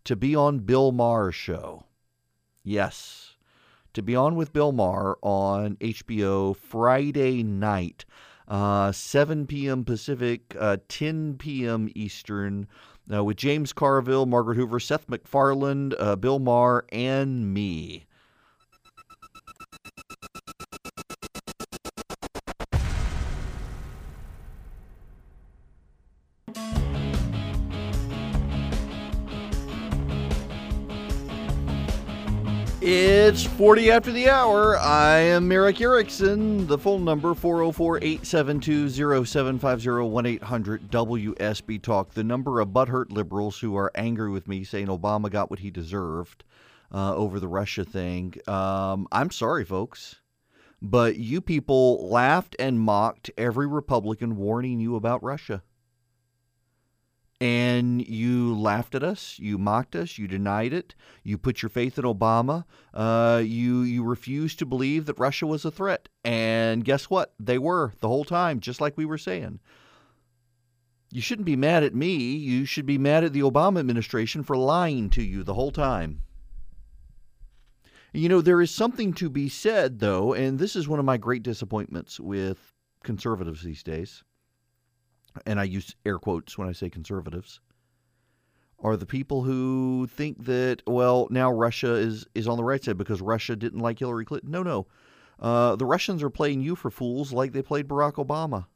to 0.05 0.17
be 0.17 0.37
on 0.37 0.59
Bill 0.59 0.93
Maher's 0.93 1.35
show. 1.35 1.85
Yes, 2.65 3.37
to 3.95 4.03
be 4.03 4.15
on 4.15 4.37
with 4.37 4.53
Bill 4.53 4.73
Maher 4.73 5.17
on 5.23 5.77
HBO 5.77 6.57
Friday 6.57 7.43
night, 7.43 8.05
uh, 8.49 8.93
7 8.93 9.47
p.m. 9.47 9.85
Pacific, 9.85 10.55
uh, 10.59 10.77
10 10.89 11.37
p.m. 11.39 11.91
Eastern, 11.95 12.67
with 13.09 13.37
James 13.37 13.73
Carville, 13.73 14.27
Margaret 14.27 14.57
Hoover, 14.57 14.81
Seth 14.81 15.09
MacFarlane, 15.09 15.93
uh, 15.99 16.17
Bill 16.17 16.39
Maher, 16.39 16.85
and 16.91 17.53
me. 17.53 18.07
It's 33.33 33.45
40 33.45 33.91
after 33.91 34.13
the 34.13 34.29
hour. 34.29 34.77
I 34.77 35.17
am 35.17 35.51
Erick 35.51 35.81
Erickson. 35.81 36.67
The 36.67 36.77
phone 36.77 37.03
number 37.03 37.33
404 37.33 37.97
872 37.97 38.91
0750 39.25 39.89
1 40.07 40.27
800 40.27 40.91
WSB 40.91 41.81
Talk. 41.81 42.13
The 42.13 42.25
number 42.25 42.61
of 42.61 42.69
butthurt 42.69 43.11
liberals 43.11 43.59
who 43.59 43.75
are 43.75 43.91
angry 43.95 44.29
with 44.29 44.49
me 44.49 44.65
saying 44.65 44.89
Obama 44.89 45.31
got 45.31 45.49
what 45.49 45.61
he 45.61 45.71
deserved 45.71 46.45
uh, 46.93 47.17
over 47.17 47.41
the 47.41 47.49
Russia 47.49 47.87
thing. 47.87 48.35
Um, 48.47 49.09
I'm 49.11 49.31
sorry, 49.31 49.65
folks. 49.65 50.17
But 50.83 51.17
you 51.17 51.41
people 51.41 52.11
laughed 52.11 52.55
and 52.59 52.79
mocked 52.79 53.31
every 53.39 53.67
Republican 53.67 54.37
warning 54.37 54.79
you 54.79 54.95
about 54.95 55.23
Russia 55.23 55.63
and 57.43 58.07
you 58.07 58.57
laughed 58.57 58.95
at 58.95 59.03
us, 59.03 59.37
you 59.41 59.59
mocked 59.59 59.97
us, 59.97 60.17
you 60.17 60.29
denied 60.29 60.73
it, 60.73 60.95
you 61.25 61.37
put 61.37 61.61
your 61.61 61.71
faith 61.71 61.99
in 61.99 62.05
Obama, 62.05 62.65
uh, 62.95 63.43
you 63.45 63.81
you 63.83 64.05
refused 64.05 64.61
to 64.61 64.65
believe 64.65 65.07
that 65.07 65.19
Russia 65.19 65.45
was 65.45 65.65
a 65.65 65.71
threat, 65.73 66.09
and 66.23 66.85
guess 66.85 67.11
what? 67.11 67.35
They 67.41 67.59
were 67.59 67.95
the 67.99 68.07
whole 68.07 68.25
time, 68.25 68.61
just 68.61 68.81
like 68.81 68.97
we 68.97 69.05
were 69.05 69.19
saying. 69.19 69.59
You 71.11 71.21
shouldn't 71.21 71.47
be 71.47 71.57
mad 71.57 71.83
at 71.83 71.97
me. 71.97 72.15
You 72.15 72.65
should 72.65 72.87
be 72.87 72.97
mad 72.97 73.25
at 73.25 73.33
the 73.33 73.41
Obama 73.41 73.81
administration 73.81 74.45
for 74.45 74.57
lying 74.57 75.11
to 75.11 75.23
you 75.23 75.43
the 75.43 75.55
whole 75.55 75.73
time. 75.73 76.23
You 78.13 78.29
know, 78.29 78.41
there 78.41 78.61
is 78.61 78.71
something 78.71 79.13
to 79.15 79.29
be 79.29 79.49
said, 79.49 79.99
though, 79.99 80.33
and 80.33 80.61
this 80.61 80.77
is 80.77 80.87
one 80.87 81.01
of 81.01 81.05
my 81.05 81.17
great 81.17 81.43
disappointments 81.43 82.21
with 82.21 82.73
conservatives 83.03 83.63
these 83.63 83.83
days 83.83 84.23
and 85.47 85.61
I 85.61 85.65
use 85.65 85.95
air 86.05 86.19
quotes 86.19 86.57
when 86.57 86.69
I 86.69 86.73
say 86.73 86.91
conservatives, 86.91 87.61
are 88.79 88.97
the 88.97 89.07
people 89.07 89.43
who 89.43 90.09
think 90.09 90.45
that 90.45 90.83
well 90.87 91.29
now 91.31 91.53
Russia 91.53 91.95
is 91.95 92.27
is 92.35 92.49
on 92.49 92.57
the 92.57 92.65
right 92.65 92.83
side 92.83 92.99
because 92.99 93.21
Russia 93.21 93.57
didn't 93.57 93.81
like 93.81 93.99
Hillary 93.99 94.25
Clinton. 94.25 94.51
No, 94.51 94.63
no, 94.63 94.87
uh, 95.39 95.77
the 95.77 95.87
Russians 95.87 96.23
are 96.23 96.31
playing 96.31 96.61
you 96.61 96.77
for 96.77 96.91
fools 96.91 97.33
like 97.33 97.53
they 97.53 97.63
played 97.63 97.89
Barack 97.89 98.15
Obama. 98.15 98.67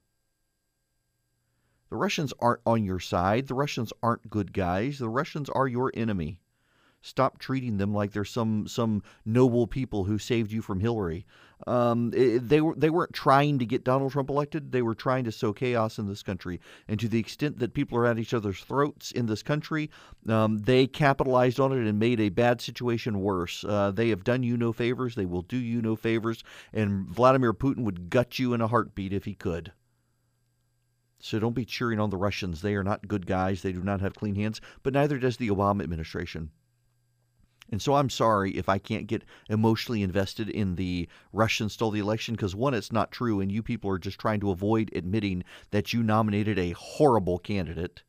The 1.88 1.96
Russians 1.96 2.32
aren't 2.40 2.62
on 2.66 2.84
your 2.84 2.98
side. 2.98 3.46
The 3.46 3.54
Russians 3.54 3.92
aren't 4.02 4.28
good 4.28 4.52
guys. 4.52 4.98
The 4.98 5.08
Russians 5.08 5.48
are 5.50 5.68
your 5.68 5.92
enemy. 5.94 6.40
Stop 7.06 7.38
treating 7.38 7.76
them 7.76 7.94
like 7.94 8.10
they're 8.10 8.24
some 8.24 8.66
some 8.66 9.00
noble 9.24 9.68
people 9.68 10.02
who 10.02 10.18
saved 10.18 10.50
you 10.50 10.60
from 10.60 10.80
Hillary. 10.80 11.24
Um, 11.64 12.10
it, 12.12 12.48
they 12.48 12.60
were 12.60 12.74
they 12.74 12.90
weren't 12.90 13.12
trying 13.12 13.60
to 13.60 13.64
get 13.64 13.84
Donald 13.84 14.10
Trump 14.10 14.28
elected. 14.28 14.72
They 14.72 14.82
were 14.82 14.96
trying 14.96 15.22
to 15.22 15.30
sow 15.30 15.52
chaos 15.52 16.00
in 16.00 16.08
this 16.08 16.24
country. 16.24 16.60
And 16.88 16.98
to 16.98 17.06
the 17.06 17.20
extent 17.20 17.60
that 17.60 17.74
people 17.74 17.96
are 17.96 18.06
at 18.06 18.18
each 18.18 18.34
other's 18.34 18.60
throats 18.60 19.12
in 19.12 19.26
this 19.26 19.44
country, 19.44 19.88
um, 20.28 20.58
they 20.58 20.88
capitalized 20.88 21.60
on 21.60 21.70
it 21.70 21.86
and 21.86 21.96
made 22.00 22.18
a 22.18 22.28
bad 22.28 22.60
situation 22.60 23.20
worse. 23.20 23.62
Uh, 23.62 23.92
they 23.92 24.08
have 24.08 24.24
done 24.24 24.42
you 24.42 24.56
no 24.56 24.72
favors. 24.72 25.14
They 25.14 25.26
will 25.26 25.42
do 25.42 25.58
you 25.58 25.80
no 25.80 25.94
favors. 25.94 26.42
And 26.72 27.06
Vladimir 27.06 27.54
Putin 27.54 27.84
would 27.84 28.10
gut 28.10 28.40
you 28.40 28.52
in 28.52 28.60
a 28.60 28.66
heartbeat 28.66 29.12
if 29.12 29.26
he 29.26 29.34
could. 29.34 29.70
So 31.20 31.38
don't 31.38 31.54
be 31.54 31.64
cheering 31.64 32.00
on 32.00 32.10
the 32.10 32.16
Russians. 32.16 32.62
They 32.62 32.74
are 32.74 32.84
not 32.84 33.06
good 33.06 33.26
guys. 33.26 33.62
They 33.62 33.72
do 33.72 33.84
not 33.84 34.00
have 34.00 34.14
clean 34.16 34.34
hands, 34.34 34.60
but 34.82 34.92
neither 34.92 35.18
does 35.18 35.36
the 35.36 35.50
Obama 35.50 35.84
administration. 35.84 36.50
And 37.70 37.82
so 37.82 37.94
I'm 37.94 38.10
sorry 38.10 38.52
if 38.52 38.68
I 38.68 38.78
can't 38.78 39.08
get 39.08 39.24
emotionally 39.48 40.02
invested 40.02 40.48
in 40.48 40.76
the 40.76 41.08
Russians 41.32 41.72
stole 41.72 41.90
the 41.90 42.00
election 42.00 42.34
because 42.34 42.54
one, 42.54 42.74
it's 42.74 42.92
not 42.92 43.10
true, 43.10 43.40
and 43.40 43.50
you 43.50 43.62
people 43.62 43.90
are 43.90 43.98
just 43.98 44.18
trying 44.18 44.40
to 44.40 44.50
avoid 44.50 44.90
admitting 44.94 45.42
that 45.72 45.92
you 45.92 46.02
nominated 46.02 46.58
a 46.58 46.70
horrible 46.72 47.38
candidate. 47.38 48.02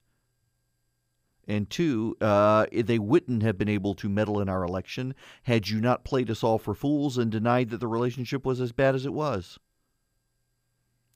And 1.47 1.69
two, 1.69 2.17
uh, 2.19 2.65
they 2.71 2.99
wouldn't 2.99 3.41
have 3.41 3.57
been 3.57 3.69
able 3.69 3.95
to 3.95 4.09
meddle 4.09 4.41
in 4.41 4.49
our 4.49 4.63
election 4.63 5.15
had 5.43 5.69
you 5.69 5.79
not 5.79 6.03
played 6.03 6.29
us 6.29 6.43
all 6.43 6.59
for 6.59 6.75
fools 6.75 7.17
and 7.17 7.31
denied 7.31 7.69
that 7.69 7.79
the 7.79 7.87
relationship 7.87 8.45
was 8.45 8.59
as 8.59 8.73
bad 8.73 8.95
as 8.95 9.05
it 9.05 9.13
was. 9.13 9.57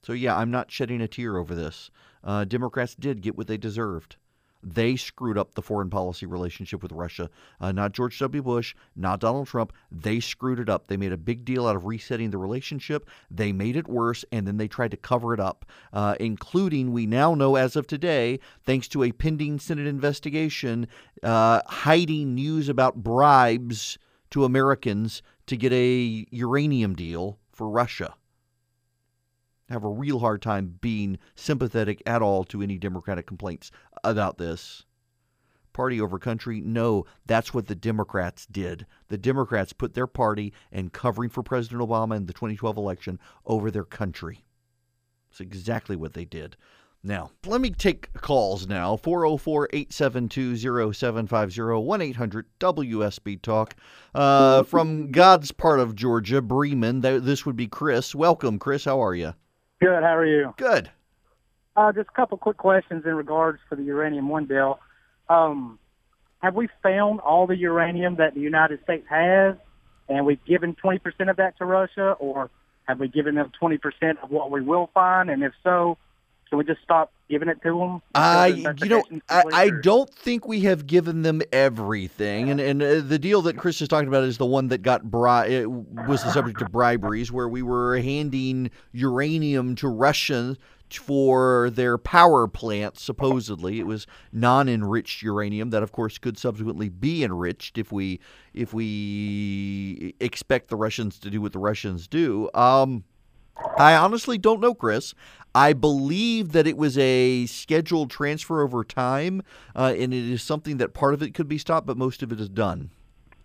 So, 0.02 0.14
yeah, 0.14 0.36
I'm 0.36 0.50
not 0.50 0.72
shedding 0.72 1.02
a 1.02 1.08
tear 1.08 1.38
over 1.38 1.54
this. 1.54 1.92
Uh, 2.24 2.46
Democrats 2.46 2.96
did 2.96 3.22
get 3.22 3.38
what 3.38 3.48
they 3.48 3.58
deserved. 3.58 4.16
They 4.64 4.96
screwed 4.96 5.38
up 5.38 5.56
the 5.56 5.62
foreign 5.62 5.90
policy 5.90 6.26
relationship 6.26 6.84
with 6.84 6.92
Russia. 6.92 7.30
Uh, 7.60 7.72
not 7.72 7.94
George 7.94 8.18
W. 8.20 8.42
Bush, 8.42 8.76
not 8.96 9.20
Donald 9.20 9.48
Trump. 9.48 9.74
They 9.92 10.20
screwed 10.20 10.60
it 10.60 10.70
up. 10.70 10.88
They 10.88 10.98
made 10.98 11.12
a 11.12 11.18
big 11.18 11.46
deal 11.46 11.68
out 11.68 11.76
of 11.76 11.86
resetting 11.86 12.30
the 12.32 12.38
relationship. 12.38 13.10
They 13.30 13.52
made 13.52 13.76
it 13.76 13.88
worse, 13.88 14.24
and 14.32 14.48
then 14.48 14.58
they 14.58 14.68
tried 14.68 14.92
to 14.92 14.98
cover 14.98 15.34
it 15.34 15.40
up, 15.40 15.66
uh, 15.94 16.16
including, 16.20 16.92
we 16.92 17.06
now 17.06 17.34
know 17.34 17.56
as 17.56 17.76
of 17.76 17.88
today, 17.88 18.40
thanks 18.64 18.88
to 18.90 19.04
a 19.04 19.12
pending 19.12 19.60
Senate 19.60 19.88
investigation, 19.88 20.88
uh, 21.24 21.62
hiding 21.68 22.36
news 22.36 22.70
about 22.70 23.04
bribes 23.04 23.98
to 24.30 24.46
Americans 24.46 25.22
to 25.48 25.58
get 25.58 25.74
a 25.74 26.26
uranium 26.32 26.96
deal 26.96 27.38
for 27.52 27.70
Russia 27.70 28.16
have 29.72 29.84
a 29.84 29.90
real 29.90 30.20
hard 30.20 30.42
time 30.42 30.78
being 30.82 31.18
sympathetic 31.36 32.02
at 32.06 32.22
all 32.22 32.44
to 32.46 32.62
any 32.62 32.78
Democratic 32.78 33.26
complaints 33.26 33.72
about 34.04 34.38
this. 34.38 34.86
Party 35.74 36.02
over 36.02 36.20
country? 36.20 36.60
No, 36.62 37.06
that's 37.26 37.54
what 37.54 37.68
the 37.68 37.76
Democrats 37.76 38.46
did. 38.46 38.86
The 39.08 39.18
Democrats 39.18 39.72
put 39.72 39.94
their 39.94 40.08
party 40.08 40.54
and 40.72 40.92
covering 40.92 41.30
for 41.30 41.44
President 41.44 41.82
Obama 41.82 42.18
in 42.18 42.26
the 42.26 42.34
2012 42.34 42.76
election 42.78 43.20
over 43.46 43.72
their 43.72 43.86
country. 43.86 44.44
It's 45.30 45.40
exactly 45.40 45.96
what 45.96 46.14
they 46.14 46.26
did. 46.26 46.58
Now, 47.04 47.32
let 47.48 47.62
me 47.62 47.72
take 47.72 48.14
calls 48.14 48.68
now 48.68 48.96
404 48.96 49.70
872 49.74 50.58
0750 50.94 51.62
1 51.62 52.02
800 52.02 52.46
WSB 52.60 53.42
Talk. 53.42 53.76
Uh, 54.14 54.62
from 54.64 55.10
God's 55.12 55.52
part 55.52 55.80
of 55.80 55.96
Georgia, 55.96 56.42
Bremen, 56.42 57.02
this 57.02 57.46
would 57.46 57.56
be 57.56 57.68
Chris. 57.68 58.14
Welcome, 58.14 58.60
Chris. 58.60 58.86
How 58.86 59.02
are 59.02 59.16
you? 59.16 59.34
Good. 59.82 60.04
How 60.04 60.16
are 60.16 60.26
you? 60.26 60.54
Good. 60.58 60.92
Uh, 61.76 61.92
just 61.92 62.10
a 62.10 62.12
couple 62.12 62.38
quick 62.38 62.58
questions 62.58 63.04
in 63.06 63.16
regards 63.16 63.60
to 63.70 63.76
the 63.76 63.84
uranium 63.84 64.30
one 64.30 64.46
bill. 64.46 64.80
Um, 65.28 65.80
have 66.40 66.54
we 66.54 66.68
found 66.84 67.20
all 67.22 67.48
the 67.48 67.58
uranium 67.58 68.18
that 68.18 68.34
the 68.34 68.42
United 68.42 68.84
States 68.84 69.06
has, 69.10 69.56
and 70.08 70.26
we've 70.26 70.44
given 70.46 70.76
20% 70.76 71.30
of 71.30 71.38
that 71.38 71.58
to 71.58 71.66
Russia, 71.66 72.12
or 72.20 72.50
Have 72.88 73.00
we 73.00 73.08
given 73.08 73.36
them 73.36 73.52
20% 73.62 73.80
of 74.22 74.32
what 74.32 74.52
we 74.52 74.62
will 74.62 74.90
find? 74.94 75.30
And 75.30 75.44
if 75.44 75.54
so, 75.64 75.98
can 76.50 76.58
we 76.58 76.66
just 76.66 76.82
stop 76.84 77.12
giving 77.32 77.50
it 77.50 77.60
to 77.64 77.76
them? 77.76 78.02
I, 78.14 78.48
you 78.84 78.90
know, 78.90 79.04
I, 79.28 79.44
I 79.52 79.70
don't 79.82 80.14
think 80.14 80.48
we 80.48 80.60
have 80.62 80.86
given 80.86 81.24
them 81.24 81.42
everything, 81.52 82.52
and 82.52 82.60
and 82.60 82.84
uh, 82.84 83.00
the 83.00 83.18
deal 83.18 83.42
that 83.44 83.58
Chris 83.58 83.82
is 83.82 83.88
talking 83.88 84.08
about 84.08 84.24
is 84.26 84.38
the 84.38 84.46
one 84.46 84.68
that 84.68 84.84
got 84.84 85.10
bri- 85.10 85.66
was 85.66 86.24
the 86.24 86.32
subject 86.32 86.62
of 86.62 86.72
briberies, 86.72 87.32
where 87.32 87.50
we 87.50 87.64
were 87.64 87.98
handing 87.98 88.70
uranium 88.92 89.76
to 89.78 89.88
Russians 89.88 90.58
for 90.92 91.70
their 91.70 91.98
power 91.98 92.48
plants. 92.48 93.02
Supposedly, 93.02 93.80
it 93.80 93.88
was 93.88 94.06
non-enriched 94.34 95.22
uranium 95.22 95.70
that, 95.70 95.84
of 95.84 95.94
course, 95.94 96.18
could 96.18 96.38
subsequently 96.38 96.90
be 96.90 97.24
enriched 97.24 97.78
if 97.78 97.92
we 97.92 98.20
if 98.54 98.74
we 98.74 100.14
expect 100.20 100.68
the 100.68 100.76
Russians 100.76 101.18
to 101.20 101.30
do 101.30 101.42
what 101.42 101.54
the 101.54 101.60
Russians 101.60 102.08
do. 102.08 102.50
Um, 102.54 103.06
I 103.78 103.96
honestly 103.96 104.38
don't 104.38 104.60
know, 104.60 104.74
Chris. 104.74 105.14
I 105.54 105.74
believe 105.74 106.54
that 106.54 106.66
it 106.66 106.78
was 106.78 106.98
a 106.98 107.46
scheduled 107.46 108.10
transfer 108.10 108.62
over 108.62 108.84
time, 108.84 109.42
uh, 109.76 109.94
and 109.98 110.14
it 110.14 110.32
is 110.32 110.42
something 110.42 110.78
that 110.78 110.94
part 110.94 111.14
of 111.14 111.22
it 111.22 111.34
could 111.34 111.48
be 111.48 111.58
stopped, 111.58 111.88
but 111.88 111.98
most 111.98 112.24
of 112.24 112.32
it 112.32 112.40
is 112.40 112.48
done. 112.48 112.92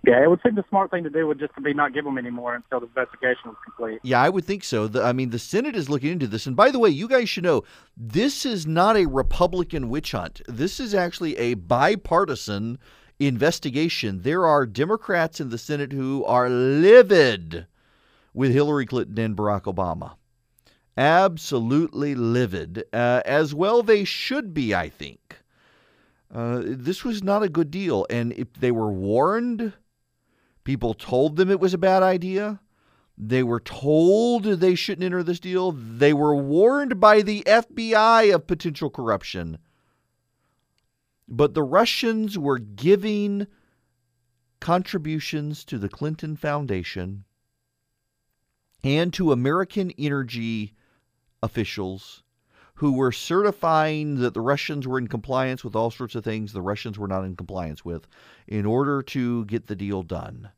Yeah, 0.06 0.23
it 0.23 0.30
would 0.30 0.40
seem 0.44 0.54
the 0.54 0.64
smart 0.68 0.92
thing 0.92 1.02
to 1.02 1.11
do 1.11 1.26
would 1.26 1.40
just 1.40 1.52
to 1.56 1.61
be 1.61 1.75
not 1.75 1.92
give 1.92 2.04
them 2.04 2.16
anymore 2.16 2.54
until 2.54 2.78
the 2.78 2.87
investigation 2.87 3.46
was 3.46 3.56
complete. 3.64 3.99
Yeah, 4.04 4.23
I 4.23 4.28
would 4.28 4.44
think 4.44 4.62
so. 4.62 4.87
The, 4.87 5.02
I 5.02 5.12
mean, 5.12 5.30
the 5.30 5.38
Senate 5.40 5.75
is 5.75 5.90
looking 5.90 6.12
into 6.12 6.28
this. 6.28 6.46
And 6.46 6.54
by 6.54 6.70
the 6.70 6.78
way, 6.78 6.90
you 6.90 7.08
guys 7.08 7.28
should 7.28 7.42
know 7.42 7.64
this 7.96 8.46
is 8.46 8.68
not 8.68 8.96
a 8.96 9.06
Republican 9.06 9.88
witch 9.88 10.12
hunt. 10.12 10.42
This 10.46 10.78
is 10.78 10.94
actually 10.94 11.37
a 11.38 11.54
bipartisan 11.54 12.78
investigation. 13.18 14.23
There 14.23 14.46
are 14.46 14.64
Democrats 14.64 15.40
in 15.40 15.49
the 15.49 15.58
Senate 15.58 15.92
who 15.92 16.25
are 16.25 16.49
livid 16.49 17.66
with 18.37 18.52
Hillary 18.52 18.85
Clinton 18.85 19.19
and 19.19 19.35
Barack 19.35 19.62
Obama. 19.62 20.16
Absolutely 20.95 22.14
livid. 22.14 22.85
Uh, 22.93 23.23
as 23.25 23.55
well, 23.55 23.83
they 23.83 24.05
should 24.05 24.52
be, 24.52 24.75
I 24.75 24.90
think. 24.90 25.38
Uh, 26.33 26.61
this 26.62 27.02
was 27.02 27.25
not 27.25 27.43
a 27.43 27.49
good 27.49 27.71
deal. 27.71 28.07
And 28.11 28.35
if 28.35 28.52
they 28.52 28.71
were 28.71 28.93
warned, 28.93 29.73
people 30.64 30.93
told 30.93 31.37
them 31.37 31.50
it 31.50 31.61
was 31.61 31.73
a 31.73 31.78
bad 31.78 32.02
idea. 32.02 32.61
They 33.16 33.43
were 33.43 33.61
told 33.61 34.45
they 34.45 34.75
shouldn't 34.75 35.07
enter 35.07 35.23
this 35.23 35.40
deal. 35.40 35.73
They 35.73 36.12
were 36.12 36.37
warned 36.37 37.00
by 37.00 37.23
the 37.23 37.43
FBI 37.47 38.35
of 38.35 38.47
potential 38.47 38.90
corruption. 38.90 39.57
But 41.26 41.55
the 41.55 41.62
Russians 41.62 42.38
were 42.38 42.59
giving 42.59 43.47
contributions 44.61 45.64
to 45.64 45.78
the 45.78 45.88
Clinton 45.88 46.37
Foundation 46.37 47.25
and 48.87 49.12
to 49.12 49.33
American 49.33 49.90
energy 49.99 50.73
officials 51.43 52.23
who 52.75 52.93
were 52.93 53.11
certifying 53.11 54.21
that 54.21 54.33
the 54.33 54.40
Russians 54.40 54.87
were 54.87 54.97
in 54.97 55.09
compliance 55.09 55.64
with 55.64 55.75
all 55.75 55.90
sorts 55.90 56.14
of 56.14 56.23
things 56.23 56.52
the 56.52 56.62
Russians 56.62 56.97
were 56.97 57.09
not 57.09 57.25
in 57.25 57.35
compliance 57.35 57.85
with 57.85 58.07
in 58.47 58.64
order 58.64 59.02
to 59.02 59.45
get 59.47 59.66
the 59.66 59.75
deal 59.75 60.05
done. 60.05 60.50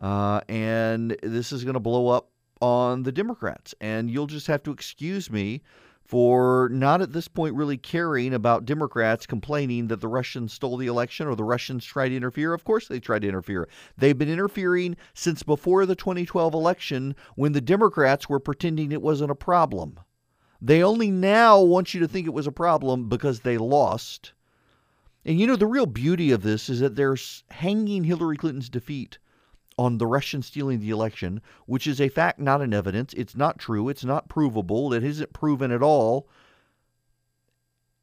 Uh, 0.00 0.40
and 0.48 1.14
this 1.22 1.52
is 1.52 1.62
going 1.62 1.74
to 1.74 1.80
blow 1.80 2.08
up 2.08 2.30
on 2.62 3.02
the 3.02 3.12
Democrats. 3.12 3.74
And 3.82 4.10
you'll 4.10 4.28
just 4.28 4.46
have 4.46 4.62
to 4.62 4.72
excuse 4.72 5.30
me 5.30 5.60
for 6.04 6.68
not 6.70 7.00
at 7.00 7.12
this 7.12 7.28
point 7.28 7.54
really 7.54 7.78
caring 7.78 8.34
about 8.34 8.66
Democrats 8.66 9.26
complaining 9.26 9.88
that 9.88 10.02
the 10.02 10.08
Russians 10.08 10.52
stole 10.52 10.76
the 10.76 10.86
election 10.86 11.26
or 11.26 11.34
the 11.34 11.44
Russians 11.44 11.84
tried 11.84 12.10
to 12.10 12.16
interfere. 12.16 12.52
Of 12.52 12.64
course, 12.64 12.88
they 12.88 13.00
tried 13.00 13.22
to 13.22 13.28
interfere. 13.28 13.68
They've 13.96 14.16
been 14.16 14.28
interfering 14.28 14.96
since 15.14 15.42
before 15.42 15.86
the 15.86 15.96
2012 15.96 16.52
election 16.52 17.16
when 17.36 17.52
the 17.52 17.60
Democrats 17.60 18.28
were 18.28 18.38
pretending 18.38 18.92
it 18.92 19.00
wasn't 19.00 19.30
a 19.30 19.34
problem. 19.34 19.98
They 20.60 20.82
only 20.82 21.10
now 21.10 21.60
want 21.62 21.94
you 21.94 22.00
to 22.00 22.08
think 22.08 22.26
it 22.26 22.34
was 22.34 22.46
a 22.46 22.52
problem 22.52 23.08
because 23.08 23.40
they 23.40 23.56
lost. 23.56 24.34
And 25.24 25.40
you 25.40 25.46
know, 25.46 25.56
the 25.56 25.66
real 25.66 25.86
beauty 25.86 26.32
of 26.32 26.42
this 26.42 26.68
is 26.68 26.80
that 26.80 26.96
they're 26.96 27.16
hanging 27.50 28.04
Hillary 28.04 28.36
Clinton's 28.36 28.68
defeat 28.68 29.18
on 29.76 29.98
the 29.98 30.06
Russians 30.06 30.46
stealing 30.46 30.80
the 30.80 30.90
election, 30.90 31.40
which 31.66 31.86
is 31.86 32.00
a 32.00 32.08
fact, 32.08 32.38
not 32.38 32.62
an 32.62 32.72
evidence. 32.72 33.12
It's 33.14 33.36
not 33.36 33.58
true. 33.58 33.88
It's 33.88 34.04
not 34.04 34.28
provable. 34.28 34.92
It 34.92 35.02
isn't 35.02 35.32
proven 35.32 35.70
at 35.70 35.82
all. 35.82 36.28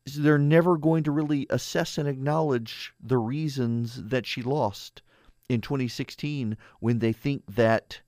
They're 0.05 0.37
never 0.37 0.77
going 0.77 1.03
to 1.03 1.11
really 1.11 1.47
assess 1.49 1.97
and 1.97 2.07
acknowledge 2.07 2.93
the 3.01 3.17
reasons 3.17 4.01
that 4.03 4.25
she 4.25 4.41
lost 4.41 5.01
in 5.47 5.61
2016 5.61 6.57
when 6.79 6.99
they 6.99 7.13
think 7.13 7.43
that 7.55 8.01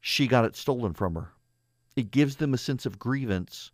she 0.00 0.26
got 0.26 0.44
it 0.44 0.56
stolen 0.56 0.94
from 0.94 1.14
her. 1.14 1.32
It 1.96 2.10
gives 2.10 2.36
them 2.36 2.54
a 2.54 2.58
sense 2.58 2.86
of 2.86 2.98
grievance 2.98 3.72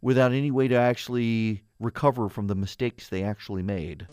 without 0.00 0.32
any 0.32 0.50
way 0.50 0.68
to 0.68 0.74
actually 0.74 1.62
recover 1.80 2.28
from 2.28 2.46
the 2.46 2.54
mistakes 2.54 3.08
they 3.08 3.22
actually 3.22 3.62
made. 3.62 4.06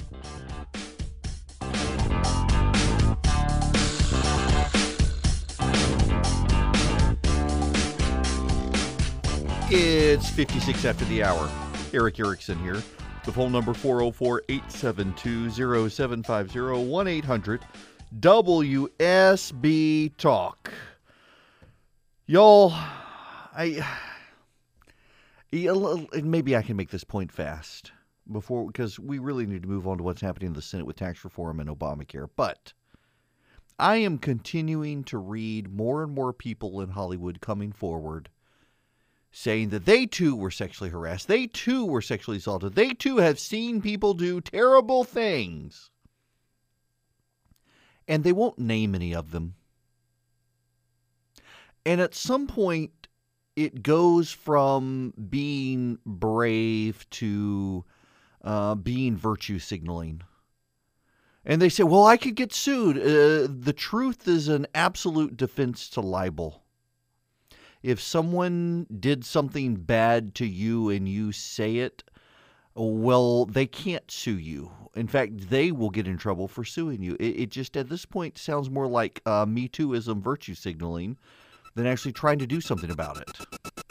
It's 9.72 10.30
56 10.30 10.86
after 10.86 11.06
the 11.06 11.24
hour. 11.24 11.50
Erick 11.92 12.20
Erickson 12.20 12.60
here. 12.60 12.84
The 13.24 13.32
phone 13.32 13.52
number 13.52 13.74
404 13.74 14.44
872 14.48 15.90
0750 15.90 16.88
1 16.88 17.08
800 17.08 17.62
WSB 18.20 20.16
Talk. 20.18 20.72
Y'all, 22.28 22.74
I. 22.76 23.84
Maybe 25.52 26.56
I 26.56 26.62
can 26.62 26.76
make 26.76 26.92
this 26.92 27.04
point 27.04 27.32
fast 27.32 27.92
before 28.32 28.68
because 28.68 29.00
we 29.00 29.18
really 29.18 29.48
need 29.48 29.64
to 29.64 29.68
move 29.68 29.88
on 29.88 29.98
to 29.98 30.04
what's 30.04 30.22
happening 30.22 30.50
in 30.50 30.54
the 30.54 30.62
Senate 30.62 30.86
with 30.86 30.98
tax 30.98 31.24
reform 31.24 31.60
and 31.60 31.72
Obamacare. 31.72 32.30
But 32.36 32.74
I 33.80 33.96
am 33.96 34.20
continuing 34.20 35.04
to 35.06 35.18
read 35.18 35.74
more 35.74 36.04
and 36.04 36.14
more 36.14 36.34
people 36.34 36.82
in 36.82 36.90
Hollywood 36.90 37.42
coming 37.42 37.72
forward 37.72 38.30
saying 39.38 39.68
that 39.68 39.84
they 39.84 40.06
too 40.06 40.34
were 40.34 40.50
sexually 40.50 40.90
harassed. 40.90 41.28
They 41.28 41.46
too 41.46 41.86
were 41.86 42.02
sexually 42.02 42.38
assaulted. 42.38 42.74
They 42.74 42.92
too 42.92 43.18
have 43.18 43.38
seen 43.38 43.82
people 43.82 44.14
do 44.14 44.40
terrible 44.40 45.04
things. 45.04 45.90
And 48.08 48.24
they 48.24 48.32
won't 48.32 48.60
name 48.60 48.96
any 48.96 49.14
of 49.14 49.32
them. 49.32 49.56
And 51.86 52.00
at 52.00 52.16
some 52.16 52.48
point, 52.48 53.10
it 53.58 53.84
goes 53.84 54.32
from 54.32 55.14
being 55.30 56.00
brave 56.06 57.06
to 57.10 57.84
uh, 58.42 58.76
being 58.76 59.18
virtue 59.18 59.60
signaling. 59.60 60.22
And 61.44 61.62
they 61.62 61.70
say, 61.70 61.84
well, 61.84 62.06
I 62.06 62.16
could 62.16 62.36
get 62.36 62.54
sued. 62.54 62.98
Uh, 62.98 63.52
the 63.52 63.76
truth 63.76 64.30
is 64.30 64.48
an 64.48 64.66
absolute 64.74 65.36
defense 65.36 65.90
to 65.90 66.00
libel 66.00 66.65
if 67.86 68.02
someone 68.02 68.88
did 69.00 69.24
something 69.24 69.76
bad 69.76 70.34
to 70.34 70.46
you 70.46 70.90
and 70.90 71.08
you 71.08 71.32
say 71.32 71.78
it, 71.78 72.04
well, 72.74 73.46
they 73.46 73.68
can't 73.68 74.10
sue 74.10 74.40
you. 74.40 74.72
In 74.96 75.08
fact, 75.08 75.52
they 75.52 75.72
will 75.72 75.92
get 75.92 76.08
in 76.08 76.18
trouble 76.18 76.48
for 76.48 76.64
suing 76.64 77.04
you. 77.04 77.16
It, 77.20 77.42
it 77.42 77.50
just 77.52 77.78
at 77.78 77.88
this 77.88 78.04
point 78.04 78.40
sounds 78.40 78.72
more 78.72 78.88
like 78.88 79.22
uh, 79.28 79.46
Me 79.46 79.70
Tooism 79.70 80.20
virtue 80.20 80.56
signaling 80.56 81.16
than 81.76 81.86
actually 81.86 82.14
trying 82.14 82.40
to 82.40 82.48
do 82.48 82.60
something 82.60 82.90
about 82.90 83.18
it. 83.18 83.85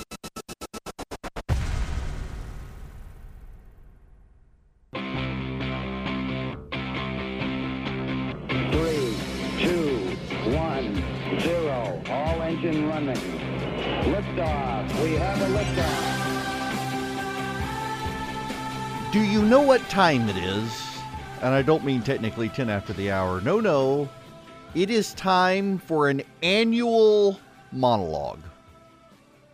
We 15.02 15.12
have 15.16 15.40
a 15.42 15.46
liftoff. 15.58 16.14
Do 19.12 19.22
you 19.22 19.42
know 19.42 19.60
what 19.60 19.80
time 19.90 20.28
it 20.28 20.36
is? 20.36 20.72
And 21.42 21.52
I 21.54 21.60
don't 21.60 21.84
mean 21.84 22.02
technically 22.02 22.48
10 22.48 22.70
after 22.70 22.94
the 22.94 23.10
hour. 23.10 23.42
No, 23.42 23.60
no. 23.60 24.08
It 24.74 24.88
is 24.88 25.12
time 25.14 25.76
for 25.78 26.08
an 26.08 26.22
annual 26.42 27.38
monologue. 27.72 28.40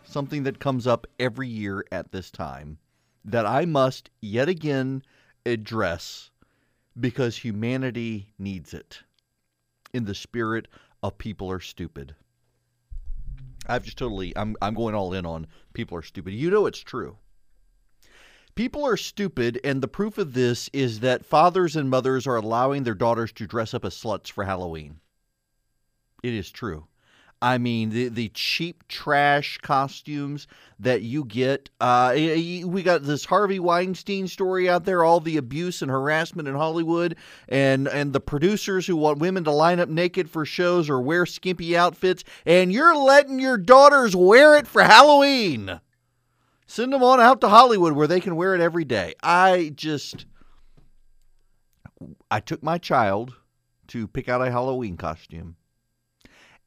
Something 0.03 0.43
that 0.43 0.59
comes 0.59 0.87
up 0.87 1.05
every 1.19 1.49
year 1.49 1.85
at 1.91 2.13
this 2.13 2.31
time 2.31 2.77
that 3.25 3.45
I 3.45 3.65
must 3.65 4.09
yet 4.21 4.47
again 4.47 5.03
address 5.45 6.31
because 6.99 7.37
humanity 7.37 8.33
needs 8.39 8.73
it 8.73 9.03
in 9.93 10.05
the 10.05 10.15
spirit 10.15 10.67
of 11.03 11.17
people 11.17 11.51
are 11.51 11.59
stupid. 11.59 12.15
I've 13.67 13.83
just 13.83 13.97
totally 13.97 14.35
I'm 14.35 14.55
I'm 14.61 14.73
going 14.73 14.95
all 14.95 15.13
in 15.13 15.25
on 15.25 15.47
people 15.73 15.97
are 15.97 16.01
stupid. 16.01 16.33
You 16.33 16.49
know 16.49 16.65
it's 16.65 16.79
true. 16.79 17.17
People 18.53 18.85
are 18.85 18.97
stupid, 18.97 19.61
and 19.63 19.81
the 19.81 19.87
proof 19.87 20.17
of 20.17 20.33
this 20.33 20.69
is 20.73 20.99
that 20.99 21.25
fathers 21.25 21.75
and 21.75 21.89
mothers 21.89 22.27
are 22.27 22.35
allowing 22.35 22.83
their 22.83 22.93
daughters 22.93 23.31
to 23.33 23.47
dress 23.47 23.73
up 23.73 23.85
as 23.85 23.95
sluts 23.95 24.29
for 24.29 24.43
Halloween. 24.43 24.99
It 26.21 26.33
is 26.33 26.51
true. 26.51 26.87
I 27.41 27.57
mean, 27.57 27.89
the 27.89 28.07
the 28.09 28.29
cheap 28.29 28.87
trash 28.87 29.57
costumes 29.57 30.47
that 30.79 31.01
you 31.01 31.25
get. 31.25 31.71
Uh, 31.79 32.11
we 32.15 32.83
got 32.83 33.03
this 33.03 33.25
Harvey 33.25 33.59
Weinstein 33.59 34.27
story 34.27 34.69
out 34.69 34.85
there, 34.85 35.03
all 35.03 35.19
the 35.19 35.37
abuse 35.37 35.81
and 35.81 35.89
harassment 35.89 36.47
in 36.47 36.53
Hollywood, 36.53 37.15
and 37.49 37.87
and 37.87 38.13
the 38.13 38.19
producers 38.19 38.85
who 38.85 38.95
want 38.95 39.17
women 39.17 39.43
to 39.45 39.51
line 39.51 39.79
up 39.79 39.89
naked 39.89 40.29
for 40.29 40.45
shows 40.45 40.87
or 40.87 41.01
wear 41.01 41.25
skimpy 41.25 41.75
outfits, 41.75 42.23
and 42.45 42.71
you're 42.71 42.95
letting 42.95 43.39
your 43.39 43.57
daughters 43.57 44.15
wear 44.15 44.55
it 44.55 44.67
for 44.67 44.83
Halloween. 44.83 45.79
Send 46.67 46.93
them 46.93 47.03
on 47.03 47.19
out 47.19 47.41
to 47.41 47.49
Hollywood 47.49 47.93
where 47.93 48.07
they 48.07 48.21
can 48.21 48.35
wear 48.35 48.53
it 48.53 48.61
every 48.61 48.85
day. 48.85 49.13
I 49.21 49.73
just, 49.75 50.25
I 52.29 52.39
took 52.39 52.63
my 52.63 52.77
child 52.77 53.33
to 53.87 54.07
pick 54.07 54.29
out 54.29 54.41
a 54.41 54.51
Halloween 54.51 54.95
costume 54.95 55.57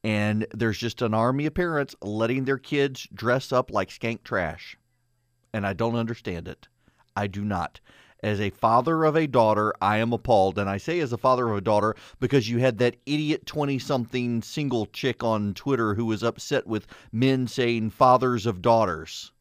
and 0.05 0.47
there's 0.53 0.77
just 0.77 1.01
an 1.01 1.14
army 1.14 1.47
of 1.47 1.55
parents 1.55 1.97
letting 2.03 2.45
their 2.45 2.59
kids 2.59 3.09
dress 3.12 3.51
up 3.51 3.71
like 3.71 3.88
skank 3.88 4.23
trash. 4.23 4.77
And 5.55 5.67
I 5.67 5.73
don't 5.73 5.97
understand 5.97 6.47
it. 6.47 6.69
I 7.17 7.27
do 7.27 7.43
not. 7.43 7.81
As 8.23 8.40
a 8.40 8.51
father 8.51 9.05
of 9.05 9.17
a 9.17 9.27
daughter, 9.27 9.73
I 9.81 9.99
am 9.99 10.12
appalled. 10.12 10.59
And 10.59 10.69
I 10.69 10.77
say 10.77 11.01
as 11.01 11.12
a 11.12 11.19
father 11.19 11.49
of 11.49 11.57
a 11.57 11.62
daughter 11.62 11.97
because 12.21 12.51
you 12.51 12.59
had 12.59 12.79
that 12.79 12.97
idiot 13.07 13.47
20 13.47 13.79
something 13.79 14.43
single 14.43 14.87
chick 14.87 15.25
on 15.25 15.55
Twitter 15.55 15.95
who 15.95 16.05
was 16.05 16.23
upset 16.23 16.67
with 16.67 16.87
men 17.11 17.47
saying 17.47 17.90
fathers 17.90 18.45
of 18.45 18.61
daughters. 18.61 19.33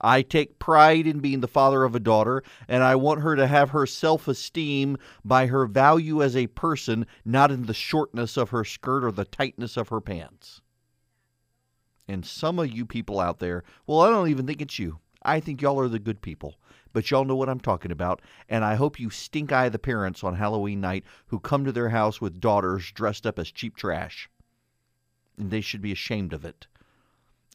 I 0.00 0.22
take 0.22 0.58
pride 0.58 1.06
in 1.06 1.20
being 1.20 1.40
the 1.40 1.48
father 1.48 1.84
of 1.84 1.94
a 1.94 2.00
daughter, 2.00 2.42
and 2.68 2.82
I 2.82 2.96
want 2.96 3.22
her 3.22 3.34
to 3.36 3.46
have 3.46 3.70
her 3.70 3.86
self 3.86 4.28
esteem 4.28 4.98
by 5.24 5.46
her 5.46 5.66
value 5.66 6.22
as 6.22 6.36
a 6.36 6.48
person, 6.48 7.06
not 7.24 7.50
in 7.50 7.66
the 7.66 7.74
shortness 7.74 8.36
of 8.36 8.50
her 8.50 8.64
skirt 8.64 9.04
or 9.04 9.12
the 9.12 9.24
tightness 9.24 9.76
of 9.76 9.88
her 9.88 10.00
pants. 10.00 10.60
And 12.08 12.24
some 12.24 12.58
of 12.58 12.70
you 12.70 12.86
people 12.86 13.18
out 13.18 13.38
there, 13.38 13.64
well, 13.86 14.00
I 14.00 14.10
don't 14.10 14.28
even 14.28 14.46
think 14.46 14.60
it's 14.60 14.78
you. 14.78 15.00
I 15.22 15.40
think 15.40 15.60
y'all 15.60 15.80
are 15.80 15.88
the 15.88 15.98
good 15.98 16.22
people, 16.22 16.54
but 16.92 17.10
y'all 17.10 17.24
know 17.24 17.34
what 17.34 17.48
I'm 17.48 17.58
talking 17.58 17.90
about. 17.90 18.22
And 18.48 18.64
I 18.64 18.76
hope 18.76 19.00
you 19.00 19.10
stink 19.10 19.50
eye 19.50 19.68
the 19.68 19.78
parents 19.78 20.22
on 20.22 20.36
Halloween 20.36 20.80
night 20.80 21.04
who 21.26 21.40
come 21.40 21.64
to 21.64 21.72
their 21.72 21.88
house 21.88 22.20
with 22.20 22.40
daughters 22.40 22.92
dressed 22.92 23.26
up 23.26 23.38
as 23.38 23.50
cheap 23.50 23.76
trash. 23.76 24.28
And 25.36 25.50
they 25.50 25.60
should 25.60 25.82
be 25.82 25.90
ashamed 25.90 26.32
of 26.32 26.44
it. 26.44 26.68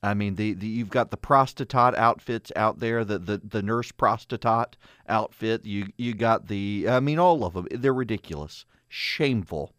I 0.03 0.15
mean, 0.15 0.35
the, 0.35 0.53
the 0.53 0.67
you've 0.67 0.89
got 0.89 1.11
the 1.11 1.17
prostitute 1.17 1.95
outfits 1.95 2.51
out 2.55 2.79
there, 2.79 3.05
the, 3.05 3.19
the, 3.19 3.37
the 3.37 3.61
nurse 3.61 3.91
prostitute 3.91 4.75
outfit. 5.07 5.65
You 5.65 5.87
you 5.95 6.15
got 6.15 6.47
the 6.47 6.87
I 6.89 6.99
mean, 6.99 7.19
all 7.19 7.43
of 7.43 7.53
them. 7.53 7.67
They're 7.69 7.93
ridiculous, 7.93 8.65
shameful. 8.89 9.73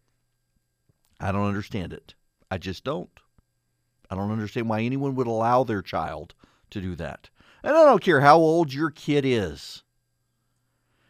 I 1.19 1.33
don't 1.33 1.47
understand 1.47 1.93
it. 1.93 2.15
I 2.51 2.59
just 2.59 2.85
don't. 2.85 3.11
I 4.11 4.15
don't 4.15 4.31
understand 4.31 4.69
why 4.69 4.83
anyone 4.83 5.15
would 5.15 5.27
allow 5.27 5.65
their 5.65 5.83
child 5.83 6.35
to 6.71 6.81
do 6.81 6.95
that. 6.97 7.31
And 7.65 7.77
I 7.77 7.85
don't 7.85 8.03
care 8.03 8.21
how 8.21 8.39
old 8.39 8.73
your 8.73 8.91
kid 8.91 9.25
is. 9.25 9.83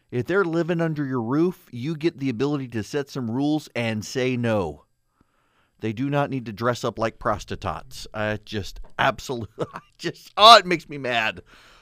If 0.09 0.25
they're 0.27 0.45
living 0.45 0.79
under 0.79 1.03
your 1.05 1.21
roof, 1.21 1.67
you 1.71 1.95
get 1.95 2.19
the 2.19 2.29
ability 2.29 2.67
to 2.69 2.83
set 2.83 3.09
some 3.09 3.29
rules 3.29 3.67
and 3.75 4.05
say 4.05 4.37
no. 4.37 4.85
They 5.83 5.91
do 5.91 6.09
not 6.09 6.29
need 6.29 6.45
to 6.45 6.53
dress 6.53 6.85
up 6.85 6.97
like 6.97 7.19
prostitutes. 7.19 8.07
I 8.13 8.39
just 8.45 8.79
absolutely, 8.97 9.65
I 9.73 9.81
just, 9.97 10.31
oh, 10.37 10.55
it 10.55 10.65
makes 10.65 10.87
me 10.87 10.97
mad. 10.97 11.41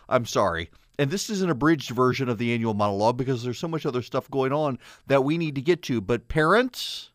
I'm 0.10 0.26
sorry. 0.26 0.72
And 0.98 1.12
this 1.12 1.30
is 1.30 1.44
an 1.44 1.52
abridged 1.52 1.92
version 1.92 2.28
of 2.28 2.40
the 2.40 2.52
annual 2.52 2.74
monologue 2.74 3.16
because 3.16 3.44
there's 3.44 3.60
so 3.60 3.68
much 3.68 3.86
other 3.86 4.02
stuff 4.02 4.28
going 4.32 4.54
on 4.54 4.80
that 5.06 5.24
we 5.24 5.38
need 5.38 5.54
to 5.54 5.62
get 5.62 5.84
to. 5.84 6.02
But 6.02 6.30
parents, 6.30 7.12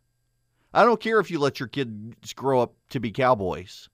I 0.73 0.85
don't 0.85 1.01
care 1.01 1.19
if 1.19 1.29
you 1.29 1.41
let 1.41 1.59
your 1.59 1.67
kids 1.67 2.33
grow 2.35 2.61
up 2.61 2.75
to 2.91 3.01
be 3.01 3.11
cowboys, 3.11 3.89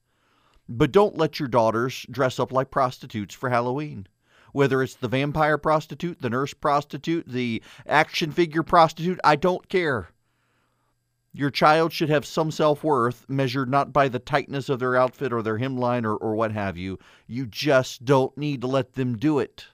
but 0.69 0.93
don't 0.93 1.17
let 1.17 1.41
your 1.41 1.49
daughters 1.49 2.05
dress 2.11 2.39
up 2.39 2.53
like 2.53 2.71
prostitutes 2.71 3.35
for 3.35 3.49
Halloween. 3.49 4.07
Whether 4.53 4.83
it's 4.83 4.97
the 4.97 5.09
vampire 5.09 5.57
prostitute, 5.57 6.21
the 6.21 6.29
nurse 6.29 6.53
prostitute, 6.53 7.27
the 7.27 7.63
action 7.87 8.33
figure 8.33 8.63
prostitute, 8.63 9.19
I 9.25 9.37
don't 9.37 9.67
care. 9.71 10.11
Your 11.35 11.51
child 11.51 11.93
should 11.93 12.11
have 12.11 12.27
some 12.27 12.51
self 12.51 12.85
worth 12.85 13.25
measured 13.29 13.71
not 13.71 13.93
by 13.93 14.09
the 14.09 14.19
tightness 14.19 14.69
of 14.69 14.79
their 14.79 14.97
outfit 14.97 15.33
or 15.33 15.43
their 15.43 15.59
hemline 15.59 16.05
or, 16.05 16.15
or 16.17 16.35
what 16.35 16.53
have 16.53 16.77
you. 16.77 16.99
You 17.27 17.47
just 17.47 18.05
don't 18.05 18.37
need 18.37 18.61
to 18.61 18.67
let 18.67 18.93
them 18.93 19.17
do 19.17 19.39
it. 19.39 19.67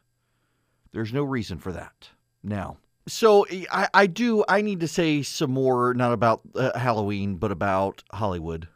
There's 0.92 1.12
no 1.12 1.24
reason 1.24 1.58
for 1.58 1.72
that. 1.72 2.10
Now, 2.44 2.78
so 3.08 3.46
I, 3.72 3.88
I 3.92 4.06
do, 4.06 4.44
I 4.48 4.62
need 4.62 4.80
to 4.80 4.88
say 4.88 5.22
some 5.22 5.50
more, 5.50 5.94
not 5.94 6.12
about 6.12 6.42
uh, 6.54 6.78
Halloween, 6.78 7.36
but 7.36 7.50
about 7.50 8.04
Hollywood, 8.12 8.68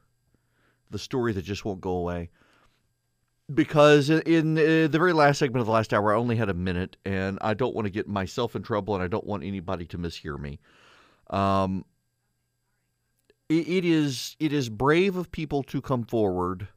the 0.90 0.98
story 0.98 1.32
that 1.34 1.42
just 1.42 1.64
won't 1.64 1.80
go 1.80 1.92
away. 1.92 2.30
Because 3.52 4.08
in 4.08 4.56
uh, 4.56 4.88
the 4.88 4.98
very 4.98 5.12
last 5.12 5.38
segment 5.38 5.60
of 5.60 5.66
the 5.66 5.72
last 5.72 5.92
hour, 5.92 6.12
I 6.12 6.16
only 6.16 6.36
had 6.36 6.48
a 6.48 6.54
minute, 6.54 6.96
and 7.04 7.38
I 7.42 7.54
don't 7.54 7.74
want 7.74 7.86
to 7.86 7.90
get 7.90 8.08
myself 8.08 8.56
in 8.56 8.62
trouble, 8.62 8.94
and 8.94 9.04
I 9.04 9.08
don't 9.08 9.26
want 9.26 9.44
anybody 9.44 9.84
to 9.86 9.98
mishear 9.98 10.38
me. 10.38 10.58
Um, 11.28 11.84
it 13.48 13.84
is 13.84 14.36
it 14.38 14.52
is 14.52 14.68
brave 14.68 15.16
of 15.16 15.30
people 15.30 15.62
to 15.62 15.80
come 15.80 16.04
forward 16.04 16.68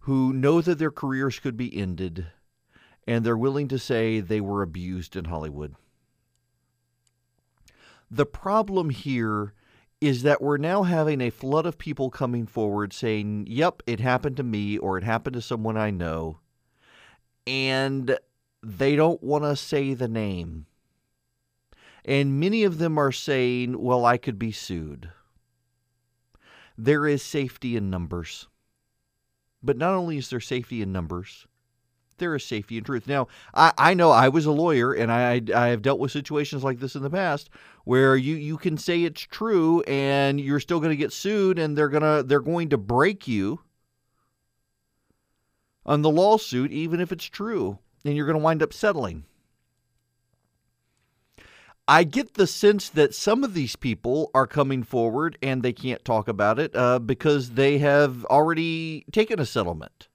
who 0.00 0.32
know 0.32 0.60
that 0.60 0.78
their 0.78 0.90
careers 0.90 1.38
could 1.38 1.56
be 1.56 1.74
ended 1.76 2.26
and 3.06 3.24
they're 3.24 3.36
willing 3.36 3.68
to 3.68 3.78
say 3.78 4.20
they 4.20 4.40
were 4.40 4.62
abused 4.62 5.16
in 5.16 5.26
Hollywood. 5.26 5.74
The 8.10 8.26
problem 8.26 8.90
here 8.90 9.54
is 10.00 10.22
that 10.22 10.42
we're 10.42 10.58
now 10.58 10.82
having 10.82 11.20
a 11.20 11.30
flood 11.30 11.66
of 11.66 11.78
people 11.78 12.10
coming 12.10 12.46
forward 12.46 12.92
saying, 12.92 13.46
"Yep, 13.48 13.82
it 13.86 14.00
happened 14.00 14.36
to 14.36 14.42
me 14.42 14.76
or 14.78 14.98
it 14.98 15.04
happened 15.04 15.34
to 15.34 15.42
someone 15.42 15.76
I 15.76 15.90
know." 15.90 16.40
And 17.46 18.18
they 18.62 18.96
don't 18.96 19.22
want 19.22 19.44
to 19.44 19.56
say 19.56 19.94
the 19.94 20.08
name. 20.08 20.66
And 22.04 22.38
many 22.38 22.64
of 22.64 22.78
them 22.78 22.98
are 22.98 23.12
saying, 23.12 23.80
"Well, 23.80 24.04
I 24.04 24.18
could 24.18 24.38
be 24.38 24.52
sued." 24.52 25.10
There 26.76 27.06
is 27.06 27.22
safety 27.22 27.76
in 27.76 27.90
numbers. 27.90 28.48
But 29.62 29.78
not 29.78 29.94
only 29.94 30.18
is 30.18 30.28
there 30.28 30.40
safety 30.40 30.82
in 30.82 30.92
numbers, 30.92 31.46
there 32.18 32.34
is 32.34 32.44
safety 32.44 32.78
in 32.78 32.84
truth. 32.84 33.06
Now, 33.06 33.28
I, 33.54 33.72
I 33.76 33.94
know 33.94 34.10
I 34.10 34.28
was 34.28 34.46
a 34.46 34.52
lawyer 34.52 34.92
and 34.92 35.10
I, 35.10 35.40
I 35.54 35.68
have 35.68 35.82
dealt 35.82 35.98
with 35.98 36.12
situations 36.12 36.62
like 36.62 36.78
this 36.78 36.94
in 36.94 37.02
the 37.02 37.10
past 37.10 37.50
where 37.84 38.16
you, 38.16 38.36
you 38.36 38.56
can 38.56 38.76
say 38.76 39.02
it's 39.02 39.22
true 39.22 39.82
and 39.82 40.40
you're 40.40 40.60
still 40.60 40.80
going 40.80 40.90
to 40.90 40.96
get 40.96 41.12
sued 41.12 41.58
and 41.58 41.76
they're 41.76 41.88
gonna 41.88 42.22
they're 42.22 42.40
going 42.40 42.68
to 42.70 42.78
break 42.78 43.26
you 43.26 43.60
on 45.84 46.02
the 46.02 46.10
lawsuit 46.10 46.72
even 46.72 47.00
if 47.00 47.12
it's 47.12 47.24
true 47.24 47.78
and 48.04 48.16
you're 48.16 48.26
going 48.26 48.38
to 48.38 48.44
wind 48.44 48.62
up 48.62 48.72
settling. 48.72 49.24
I 51.86 52.04
get 52.04 52.34
the 52.34 52.46
sense 52.46 52.88
that 52.90 53.14
some 53.14 53.44
of 53.44 53.52
these 53.52 53.76
people 53.76 54.30
are 54.34 54.46
coming 54.46 54.82
forward 54.82 55.36
and 55.42 55.62
they 55.62 55.72
can't 55.72 56.04
talk 56.04 56.28
about 56.28 56.58
it 56.58 56.74
uh, 56.74 56.98
because 56.98 57.50
they 57.50 57.78
have 57.78 58.24
already 58.26 59.04
taken 59.12 59.38
a 59.38 59.44
settlement. 59.44 60.08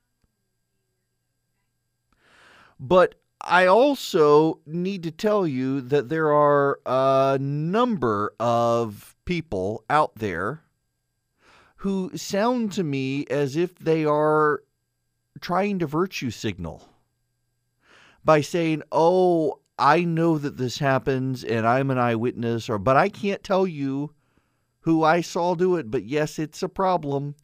But 2.80 3.16
I 3.42 3.68
also 3.68 4.60
need 4.66 5.04
to 5.04 5.12
tell 5.12 5.46
you 5.46 5.82
that 5.82 6.10
there 6.10 6.34
are 6.34 6.80
a 6.86 7.38
number 7.40 8.34
of 8.40 9.16
people 9.26 9.84
out 9.90 10.16
there 10.16 10.64
who 11.78 12.12
sound 12.18 12.72
to 12.74 12.84
me 12.84 13.26
as 13.28 13.56
if 13.56 13.78
they 13.78 14.06
are 14.06 14.64
trying 15.40 15.80
to 15.80 15.86
virtue 15.86 16.32
signal 16.32 16.90
by 18.26 18.42
saying, 18.42 18.82
oh, 18.92 19.60
I 19.80 20.04
know 20.04 20.38
that 20.38 20.58
this 20.58 20.80
happens 20.80 21.44
and 21.44 21.66
I'm 21.66 21.90
an 21.90 21.98
eyewitness 21.98 22.70
or 22.70 22.78
but 22.78 22.98
I 22.98 23.10
can't 23.10 23.44
tell 23.44 23.66
you 23.66 24.12
who 24.82 25.04
I 25.04 25.22
saw 25.22 25.56
do 25.56 25.76
it, 25.76 25.92
but 25.92 26.06
yes, 26.06 26.40
it's 26.40 26.64
a 26.64 26.70
problem. 26.70 27.36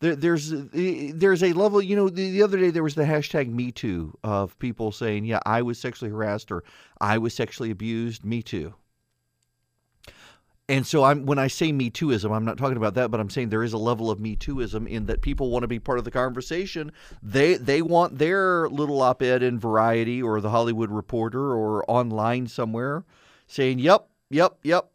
There, 0.00 0.16
there's 0.16 0.52
there's 0.52 1.42
a 1.42 1.52
level, 1.52 1.80
you 1.80 1.96
know. 1.96 2.08
The, 2.08 2.30
the 2.30 2.42
other 2.42 2.58
day 2.58 2.70
there 2.70 2.82
was 2.82 2.94
the 2.94 3.04
hashtag 3.04 3.48
Me 3.48 3.70
Too 3.72 4.16
of 4.22 4.58
people 4.58 4.92
saying, 4.92 5.24
"Yeah, 5.24 5.40
I 5.46 5.62
was 5.62 5.78
sexually 5.78 6.10
harassed 6.10 6.50
or 6.52 6.64
I 7.00 7.18
was 7.18 7.32
sexually 7.32 7.70
abused." 7.70 8.24
Me 8.24 8.42
too. 8.42 8.74
And 10.66 10.86
so 10.86 11.04
I'm 11.04 11.26
when 11.26 11.38
I 11.38 11.48
say 11.48 11.72
Me 11.72 11.90
Tooism, 11.90 12.34
I'm 12.34 12.46
not 12.46 12.56
talking 12.56 12.78
about 12.78 12.94
that, 12.94 13.10
but 13.10 13.20
I'm 13.20 13.28
saying 13.28 13.50
there 13.50 13.62
is 13.62 13.74
a 13.74 13.78
level 13.78 14.10
of 14.10 14.18
Me 14.18 14.34
Tooism 14.34 14.88
in 14.88 15.04
that 15.06 15.20
people 15.20 15.50
want 15.50 15.62
to 15.62 15.68
be 15.68 15.78
part 15.78 15.98
of 15.98 16.06
the 16.06 16.10
conversation. 16.10 16.90
They 17.22 17.56
they 17.56 17.82
want 17.82 18.16
their 18.18 18.68
little 18.70 19.02
op-ed 19.02 19.42
in 19.42 19.58
Variety 19.58 20.22
or 20.22 20.40
the 20.40 20.48
Hollywood 20.48 20.90
Reporter 20.90 21.52
or 21.52 21.88
online 21.90 22.46
somewhere 22.46 23.04
saying, 23.46 23.78
"Yep, 23.78 24.08
yep, 24.30 24.56
yep. 24.62 24.90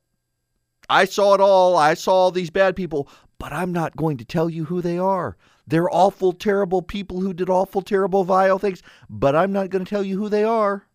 I 0.89 1.05
saw 1.05 1.35
it 1.35 1.41
all. 1.41 1.77
I 1.77 1.93
saw 1.93 2.13
all 2.13 2.31
these 2.31 2.49
bad 2.49 2.75
people, 2.75 3.07
but 3.37 3.53
I'm 3.53 3.71
not 3.71 3.95
going 3.95 4.17
to 4.17 4.25
tell 4.25 4.49
you 4.49 4.65
who 4.65 4.81
they 4.81 4.97
are. 4.97 5.37
They're 5.67 5.93
awful, 5.93 6.33
terrible 6.33 6.81
people 6.81 7.21
who 7.21 7.31
did 7.31 7.47
awful, 7.47 7.83
terrible, 7.83 8.23
vile 8.23 8.57
things, 8.57 8.81
but 9.07 9.35
I'm 9.35 9.51
not 9.51 9.69
going 9.69 9.85
to 9.85 9.89
tell 9.89 10.03
you 10.03 10.17
who 10.17 10.29
they 10.29 10.43
are. 10.43 10.87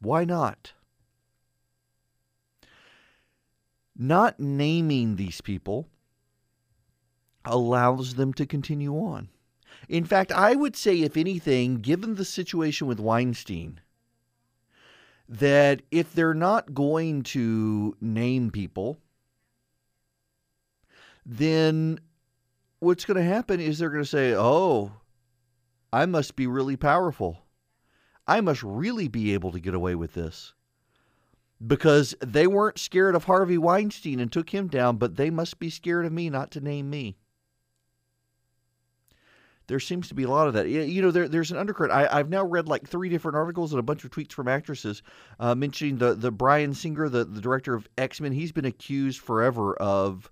Why 0.00 0.24
not?" 0.24 0.72
Not 4.00 4.40
naming 4.40 5.16
these 5.16 5.42
people 5.42 5.86
allows 7.44 8.14
them 8.14 8.32
to 8.34 8.46
continue 8.46 8.94
on. 8.94 9.28
In 9.88 10.04
fact, 10.04 10.32
I 10.32 10.54
would 10.54 10.74
say, 10.74 11.02
if 11.02 11.16
anything, 11.16 11.76
given 11.76 12.14
the 12.14 12.24
situation 12.24 12.86
with 12.86 12.98
Weinstein, 12.98 13.80
that 15.28 15.82
if 15.90 16.12
they're 16.12 16.34
not 16.34 16.74
going 16.74 17.22
to 17.22 17.96
name 18.00 18.50
people, 18.50 18.98
then 21.24 22.00
what's 22.78 23.04
going 23.04 23.16
to 23.16 23.22
happen 23.22 23.60
is 23.60 23.78
they're 23.78 23.90
going 23.90 24.02
to 24.02 24.08
say, 24.08 24.34
oh, 24.34 24.92
I 25.92 26.06
must 26.06 26.36
be 26.36 26.46
really 26.46 26.76
powerful. 26.76 27.44
I 28.26 28.40
must 28.40 28.62
really 28.62 29.08
be 29.08 29.34
able 29.34 29.52
to 29.52 29.60
get 29.60 29.74
away 29.74 29.94
with 29.94 30.14
this. 30.14 30.54
Because 31.64 32.14
they 32.20 32.46
weren't 32.46 32.78
scared 32.78 33.14
of 33.14 33.24
Harvey 33.24 33.58
Weinstein 33.58 34.18
and 34.18 34.32
took 34.32 34.50
him 34.50 34.68
down, 34.68 34.96
but 34.96 35.16
they 35.16 35.28
must 35.28 35.58
be 35.58 35.68
scared 35.68 36.06
of 36.06 36.12
me 36.12 36.30
not 36.30 36.50
to 36.52 36.60
name 36.60 36.88
me 36.88 37.16
there 39.70 39.78
seems 39.78 40.08
to 40.08 40.14
be 40.14 40.24
a 40.24 40.28
lot 40.28 40.48
of 40.48 40.54
that. 40.54 40.68
You 40.68 41.00
know, 41.00 41.12
there, 41.12 41.28
there's 41.28 41.52
an 41.52 41.56
undercurrent. 41.56 41.92
I, 41.92 42.16
have 42.16 42.28
now 42.28 42.44
read 42.44 42.66
like 42.66 42.88
three 42.88 43.08
different 43.08 43.36
articles 43.36 43.72
and 43.72 43.78
a 43.78 43.84
bunch 43.84 44.02
of 44.02 44.10
tweets 44.10 44.32
from 44.32 44.48
actresses 44.48 45.00
uh, 45.38 45.54
mentioning 45.54 45.96
the 45.96 46.14
the 46.14 46.32
Bryan 46.32 46.74
Singer, 46.74 47.08
the, 47.08 47.24
the 47.24 47.40
director 47.40 47.74
of 47.74 47.88
X 47.96 48.20
Men. 48.20 48.32
He's 48.32 48.50
been 48.50 48.64
accused 48.64 49.20
forever 49.20 49.76
of 49.76 50.28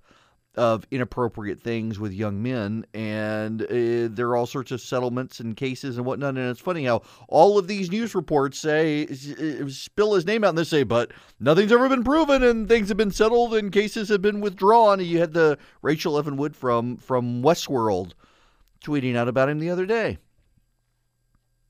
of 0.58 0.86
inappropriate 0.90 1.60
things 1.60 1.98
with 1.98 2.12
young 2.12 2.42
men, 2.42 2.84
and 2.92 3.62
uh, 3.62 3.66
there 4.10 4.28
are 4.28 4.36
all 4.36 4.46
sorts 4.46 4.72
of 4.72 4.80
settlements 4.80 5.40
and 5.40 5.56
cases 5.56 5.96
and 5.96 6.04
whatnot. 6.04 6.36
And 6.36 6.50
it's 6.50 6.60
funny 6.60 6.84
how 6.84 7.02
all 7.28 7.56
of 7.56 7.68
these 7.68 7.90
news 7.90 8.14
reports 8.14 8.58
say 8.58 9.06
uh, 9.06 9.68
spill 9.68 10.14
his 10.14 10.26
name 10.26 10.44
out, 10.44 10.50
and 10.50 10.58
they 10.58 10.64
say, 10.64 10.82
but 10.82 11.12
nothing's 11.40 11.72
ever 11.72 11.88
been 11.88 12.04
proven, 12.04 12.42
and 12.42 12.68
things 12.68 12.88
have 12.88 12.98
been 12.98 13.10
settled, 13.10 13.54
and 13.54 13.72
cases 13.72 14.08
have 14.10 14.20
been 14.20 14.40
withdrawn. 14.40 15.00
You 15.00 15.20
had 15.20 15.32
the 15.32 15.56
Rachel 15.80 16.18
Evan 16.18 16.36
Wood 16.36 16.54
from 16.54 16.96
from 16.98 17.42
Westworld 17.42 18.12
tweeting 18.84 19.16
out 19.16 19.28
about 19.28 19.48
him 19.48 19.60
the 19.60 19.70
other 19.70 19.86
day. 19.86 20.18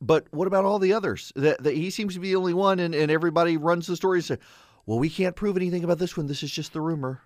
But 0.01 0.27
what 0.31 0.47
about 0.47 0.65
all 0.65 0.79
the 0.79 0.93
others? 0.93 1.33
That, 1.37 1.63
that 1.63 1.75
he 1.75 1.91
seems 1.91 2.15
to 2.15 2.21
be 2.21 2.29
the 2.29 2.37
only 2.37 2.55
one, 2.55 2.79
and, 2.79 2.95
and 2.95 3.11
everybody 3.11 3.57
runs 3.57 3.87
the 3.87 3.97
story 3.97 4.19
and 4.19 4.25
say, 4.25 4.39
well, 4.87 4.99
we 4.99 5.11
can't 5.11 5.37
prove 5.37 5.57
anything 5.57 5.85
about 5.85 5.99
this 5.99 6.17
one. 6.17 6.27
This 6.27 6.43
is 6.43 6.51
just 6.51 6.73
the 6.73 6.81
rumor. 6.81 7.21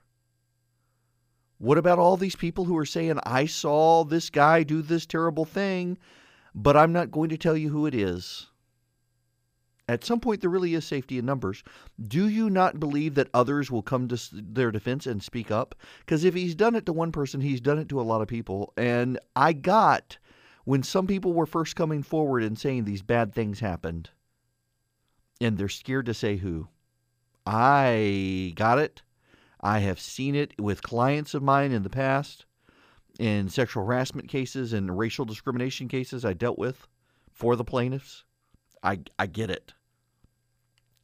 What 1.63 1.79
about 1.79 2.01
all 2.01 2.17
these 2.17 2.35
people 2.35 2.65
who 2.65 2.77
are 2.77 2.85
saying, 2.85 3.21
I 3.23 3.47
saw 3.47 4.03
this 4.03 4.31
guy 4.31 4.65
do 4.65 4.83
this 4.83 5.07
terrible 5.07 5.45
thing, 5.45 5.97
but 6.57 6.77
I'm 6.77 6.93
not 6.93 7.13
going 7.13 7.29
to 7.29 7.37
tell 7.37 7.57
you 7.57 7.69
who 7.69 7.87
it 7.87 7.95
is? 7.95 8.49
At 9.89 10.03
some 10.03 10.19
point, 10.19 10.41
there 10.41 10.51
really 10.51 10.75
is 10.75 10.85
safety 10.85 11.19
in 11.19 11.25
numbers. 11.25 11.63
Do 12.03 12.27
you 12.27 12.51
not 12.51 12.81
believe 12.81 13.15
that 13.15 13.31
others 13.33 13.71
will 13.71 13.81
come 13.81 14.09
to 14.09 14.21
their 14.33 14.73
defense 14.73 15.07
and 15.07 15.23
speak 15.23 15.53
up? 15.53 15.77
Because 16.01 16.25
if 16.25 16.35
he's 16.35 16.57
done 16.57 16.75
it 16.75 16.85
to 16.87 16.93
one 16.93 17.13
person, 17.13 17.41
he's 17.41 17.61
done 17.61 17.79
it 17.79 17.89
to 17.91 18.01
a 18.01 18.03
lot 18.03 18.23
of 18.23 18.27
people. 18.27 18.73
And 18.77 19.21
I 19.37 19.53
got 19.53 20.19
when 20.65 20.83
some 20.83 21.07
people 21.07 21.33
were 21.33 21.47
first 21.47 21.77
coming 21.77 22.03
forward 22.03 22.43
and 22.43 22.59
saying 22.59 22.87
these 22.87 23.03
bad 23.03 23.33
things 23.33 23.61
happened, 23.61 24.11
and 25.41 25.57
they're 25.57 25.69
scared 25.69 26.07
to 26.07 26.15
say 26.15 26.39
who. 26.39 26.67
I 27.47 28.53
got 28.57 28.81
it. 28.81 29.03
I 29.63 29.79
have 29.81 30.01
seen 30.01 30.35
it 30.35 30.55
with 30.59 30.83
clients 30.83 31.35
of 31.35 31.43
mine 31.43 31.71
in 31.73 31.83
the 31.83 31.91
past, 31.91 32.47
in 33.19 33.49
sexual 33.49 33.85
harassment 33.85 34.29
cases 34.29 34.73
and 34.73 34.99
racial 34.99 35.25
discrimination 35.25 35.87
cases 35.89 36.25
I 36.25 36.33
dealt 36.33 36.59
with 36.59 36.89
for 37.31 37.55
the 37.55 37.65
plaintiffs. 37.65 38.25
I, 38.83 39.01
I 39.19 39.27
get 39.27 39.51
it. 39.51 39.73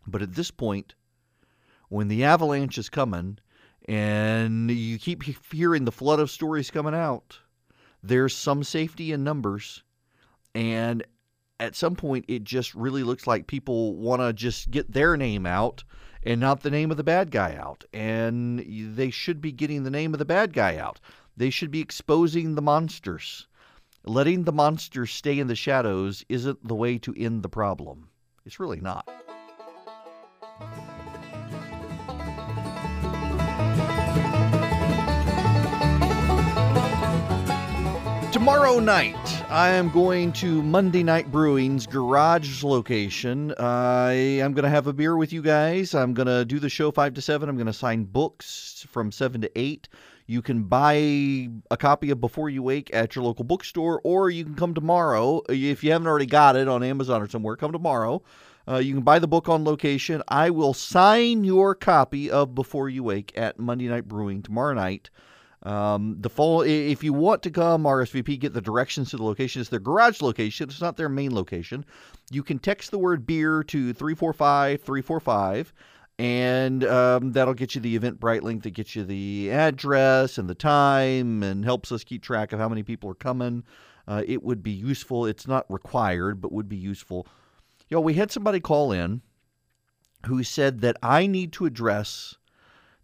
But 0.07 0.23
at 0.23 0.35
this 0.35 0.51
point, 0.51 0.95
when 1.89 2.09
the 2.09 2.25
avalanche 2.25 2.79
is 2.79 2.89
coming 2.89 3.39
and 3.87 4.71
you 4.71 4.99
keep 4.99 5.23
hearing 5.53 5.85
the 5.85 5.93
flood 5.93 6.19
of 6.19 6.31
stories 6.31 6.71
coming 6.71 6.95
out, 6.95 7.39
there's 8.03 8.35
some 8.35 8.65
safety 8.65 9.13
in 9.13 9.23
numbers. 9.23 9.83
And 10.55 11.05
at 11.61 11.77
some 11.77 11.95
point, 11.95 12.25
it 12.27 12.43
just 12.43 12.75
really 12.75 13.03
looks 13.03 13.27
like 13.27 13.47
people 13.47 13.95
want 13.97 14.23
to 14.23 14.33
just 14.33 14.71
get 14.71 14.93
their 14.93 15.17
name 15.17 15.47
out 15.47 15.85
and 16.23 16.41
not 16.41 16.63
the 16.63 16.71
name 16.71 16.91
of 16.91 16.97
the 16.97 17.05
bad 17.05 17.31
guy 17.31 17.57
out. 17.57 17.85
And 17.93 18.65
they 18.97 19.11
should 19.11 19.41
be 19.41 19.53
getting 19.53 19.85
the 19.85 19.91
name 19.91 20.13
of 20.15 20.19
the 20.19 20.25
bad 20.25 20.53
guy 20.53 20.77
out. 20.77 21.01
They 21.37 21.51
should 21.51 21.71
be 21.71 21.81
exposing 21.81 22.55
the 22.55 22.63
monsters. 22.63 23.47
Letting 24.05 24.45
the 24.45 24.53
monsters 24.53 25.11
stay 25.11 25.39
in 25.39 25.47
the 25.47 25.55
shadows 25.55 26.25
isn't 26.29 26.67
the 26.67 26.75
way 26.75 26.99
to 26.99 27.15
end 27.17 27.43
the 27.43 27.49
problem. 27.49 28.09
It's 28.45 28.59
really 28.59 28.81
not. 28.81 29.09
Tomorrow 38.49 38.81
night, 38.81 39.45
I 39.51 39.69
am 39.73 39.91
going 39.91 40.33
to 40.33 40.63
Monday 40.63 41.03
Night 41.03 41.31
Brewing's 41.31 41.87
garage 41.87 42.65
location. 42.65 43.53
I 43.59 44.13
am 44.13 44.55
going 44.55 44.63
to 44.63 44.71
have 44.71 44.87
a 44.87 44.95
beer 44.95 45.19
with 45.19 45.35
you 45.35 45.43
guys. 45.43 45.95
I'm 45.95 46.15
going 46.15 46.29
to 46.29 46.47
do 46.47 46.59
the 46.59 46.71
show 46.71 46.91
5 46.91 47.13
to 47.13 47.21
7. 47.21 47.47
I'm 47.47 47.57
going 47.57 47.67
to 47.67 47.75
sign 47.75 48.05
books 48.05 48.87
from 48.89 49.13
7 49.13 49.43
to 49.43 49.51
8. 49.55 49.91
You 50.27 50.41
can 50.41 50.63
buy 50.63 50.95
a 51.71 51.77
copy 51.77 52.09
of 52.09 52.23
Before 52.23 52.49
You 52.49 52.63
Wake 52.63 52.89
at 52.95 53.15
your 53.15 53.27
local 53.27 53.45
bookstore, 53.45 54.01
or 54.03 54.31
you 54.31 54.45
can 54.45 54.55
come 54.55 54.73
tomorrow. 54.73 55.43
If 55.51 55.85
you 55.85 55.93
haven't 55.93 56.09
already 56.09 56.25
got 56.25 56.57
it 56.57 56.69
on 56.69 56.83
Amazon 56.83 57.21
or 57.21 57.29
somewhere, 57.29 57.57
come 57.57 57.73
tomorrow. 57.73 58.23
Uh, 58.67 58.79
you 58.79 58.95
can 58.95 59.03
buy 59.03 59.19
the 59.19 59.29
book 59.29 59.51
on 59.51 59.65
location. 59.65 60.23
I 60.27 60.49
will 60.49 60.73
sign 60.73 61.45
your 61.45 61.75
copy 61.75 62.31
of 62.31 62.55
Before 62.55 62.89
You 62.89 63.05
Wake 63.05 63.31
at 63.37 63.59
Monday 63.59 63.89
Night 63.89 64.09
Brewing 64.09 64.41
tomorrow 64.41 64.73
night. 64.73 65.11
Um, 65.65 66.17
the 66.21 66.31
fall, 66.31 66.63
if 66.63 67.03
you 67.03 67.13
want 67.13 67.43
to 67.43 67.51
come 67.51 67.83
RSVP, 67.83 68.39
get 68.39 68.53
the 68.53 68.61
directions 68.61 69.11
to 69.11 69.17
the 69.17 69.25
location. 69.25 69.61
It's 69.61 69.71
their 69.71 69.81
garage 69.81 70.23
location. 70.23 70.69
It's 70.69 70.81
not 70.81 70.97
their 70.97 71.09
main 71.09 71.35
location. 71.35 71.85
You 72.31 72.43
can 72.43 72.59
text 72.59 72.91
the 72.91 72.99
word 72.99 73.27
beer 73.27 73.65
to 73.65 73.93
345 73.93 74.83
345 74.83 75.73
and 76.19 76.85
um, 76.85 77.33
that'll 77.33 77.55
get 77.55 77.75
you 77.75 77.81
the 77.81 77.99
Eventbrite 77.99 78.43
link 78.43 78.65
that 78.65 78.71
gets 78.71 78.97
you 78.97 79.05
the 79.05 79.51
address 79.53 80.37
and 80.37 80.51
the 80.51 80.55
time 80.55 81.43
and 81.45 81.65
helps 81.65 81.93
us 81.93 82.03
keep 82.03 82.23
track 82.23 82.53
of 82.53 82.59
how 82.59 82.69
many 82.69 82.83
people 82.83 83.09
are 83.11 83.15
coming. 83.15 83.63
Uh, 84.09 84.23
it 84.27 84.43
would 84.43 84.63
be 84.63 84.73
useful. 84.73 85.27
It's 85.27 85.47
not 85.47 85.71
required, 85.71 86.41
but 86.41 86.51
would 86.51 86.69
be 86.69 86.77
useful. 86.77 87.27
You 87.89 87.97
know, 87.97 88.01
we 88.01 88.15
had 88.15 88.33
somebody 88.33 88.59
call 88.59 88.91
in 88.91 89.23
who 90.27 90.43
said 90.43 90.81
that 90.81 90.97
I 91.03 91.29
need 91.29 91.53
to 91.55 91.67
address 91.67 92.35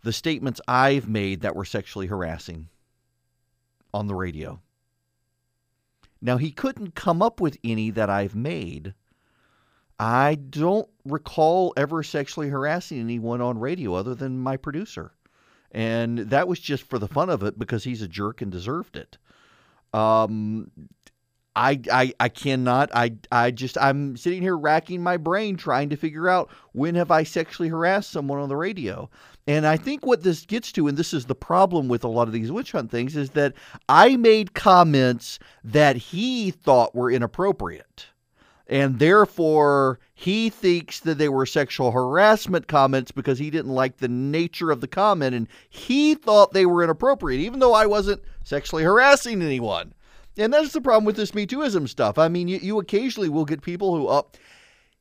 the 0.05 0.13
statements 0.13 0.61
I've 0.69 1.09
made 1.09 1.41
that 1.41 1.57
were 1.57 1.65
sexually 1.65 2.07
harassing 2.07 2.69
on 3.93 4.07
the 4.07 4.15
radio. 4.15 4.61
Now, 6.21 6.37
he 6.37 6.53
couldn't 6.53 6.95
come 6.95 7.21
up 7.21 7.41
with 7.41 7.59
any 7.65 7.91
that 7.91 8.09
I've 8.09 8.35
made 8.37 8.95
I 9.99 10.35
don't 10.35 10.89
recall 11.05 11.73
ever 11.77 12.03
sexually 12.03 12.49
harassing 12.49 12.99
anyone 12.99 13.41
on 13.41 13.59
radio 13.59 13.95
other 13.95 14.15
than 14.15 14.39
my 14.39 14.57
producer. 14.57 15.13
And 15.71 16.19
that 16.19 16.49
was 16.49 16.59
just 16.59 16.85
for 16.85 16.99
the 16.99 17.09
fun 17.09 17.31
of 17.31 17.43
it 17.43 17.59
because 17.59 17.85
he's 17.85 18.03
a 18.03 18.09
jerk 18.09 18.43
and 18.43 18.51
deserved 18.51 18.97
it. 18.97 19.19
Um, 19.93 20.71
I, 21.57 21.81
I 21.93 22.13
I 22.19 22.29
cannot 22.29 22.91
I 22.95 23.13
I 23.31 23.53
just 23.53 23.79
I'm 23.79 24.17
sitting 24.17 24.43
here 24.43 24.57
racking 24.57 25.03
my 25.03 25.17
brain 25.17 25.57
trying 25.57 25.89
to 25.91 25.97
figure 25.97 26.29
out 26.29 26.51
when 26.73 26.97
have 26.97 27.11
I 27.11 27.23
sexually 27.23 27.69
harassed 27.69 28.11
someone 28.11 28.41
on 28.41 28.49
the 28.49 28.57
radio. 28.57 29.09
And 29.47 29.67
I 29.67 29.77
think 29.77 30.05
what 30.05 30.23
this 30.23 30.47
gets 30.47 30.73
to 30.73 30.89
and 30.89 30.97
this 30.97 31.15
is 31.15 31.27
the 31.27 31.35
problem 31.35 31.87
with 31.87 32.03
a 32.03 32.09
lot 32.09 32.27
of 32.27 32.33
these 32.33 32.51
witch 32.51 32.73
hunt 32.73 32.91
things 32.91 33.15
is 33.17 33.31
that 33.31 33.55
I 33.89 34.17
made 34.17 34.55
comments 34.55 35.39
that 35.63 35.97
he 35.97 36.51
thought 36.51 36.95
were 36.95 37.11
inappropriate 37.11 38.07
and 38.67 38.99
therefore 38.99 40.01
he 40.15 40.49
thinks 40.49 41.01
that 41.01 41.19
they 41.19 41.29
were 41.29 41.47
sexual 41.47 41.91
harassment 41.93 42.67
comments 42.67 43.13
because 43.13 43.39
he 43.39 43.51
didn't 43.51 43.75
like 43.75 43.99
the 43.99 44.09
nature 44.09 44.71
of 44.71 44.81
the 44.81 44.89
comment 44.89 45.35
and 45.37 45.47
he 45.69 46.15
thought 46.15 46.53
they 46.53 46.67
were 46.67 46.83
inappropriate 46.83 47.41
even 47.41 47.61
though 47.61 47.75
I 47.75 47.87
wasn't 47.87 48.23
sexually 48.43 48.83
harassing 48.83 49.41
anyone. 49.41 49.95
And 50.37 50.53
that's 50.53 50.73
the 50.73 50.81
problem 50.81 51.05
with 51.05 51.17
this 51.17 51.35
Me 51.35 51.47
Tooism 51.47 51.89
stuff. 51.89 52.19
I 52.19 52.29
mean, 52.29 52.49
you, 52.49 52.59
you 52.59 52.79
occasionally 52.79 53.29
will 53.29 53.45
get 53.45 53.63
people 53.63 53.97
who, 53.97 54.09
oh, 54.09 54.31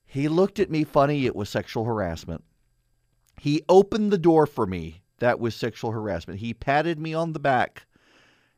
he 0.05 0.27
looked 0.27 0.59
at 0.59 0.69
me 0.69 0.83
funny, 0.83 1.25
it 1.25 1.35
was 1.35 1.49
sexual 1.49 1.85
harassment. 1.85 2.43
He 3.39 3.63
opened 3.67 4.11
the 4.11 4.17
door 4.17 4.45
for 4.45 4.67
me, 4.67 5.01
that 5.19 5.39
was 5.39 5.55
sexual 5.55 5.91
harassment. 5.91 6.39
He 6.39 6.53
patted 6.53 6.99
me 6.99 7.13
on 7.13 7.33
the 7.33 7.39
back, 7.39 7.85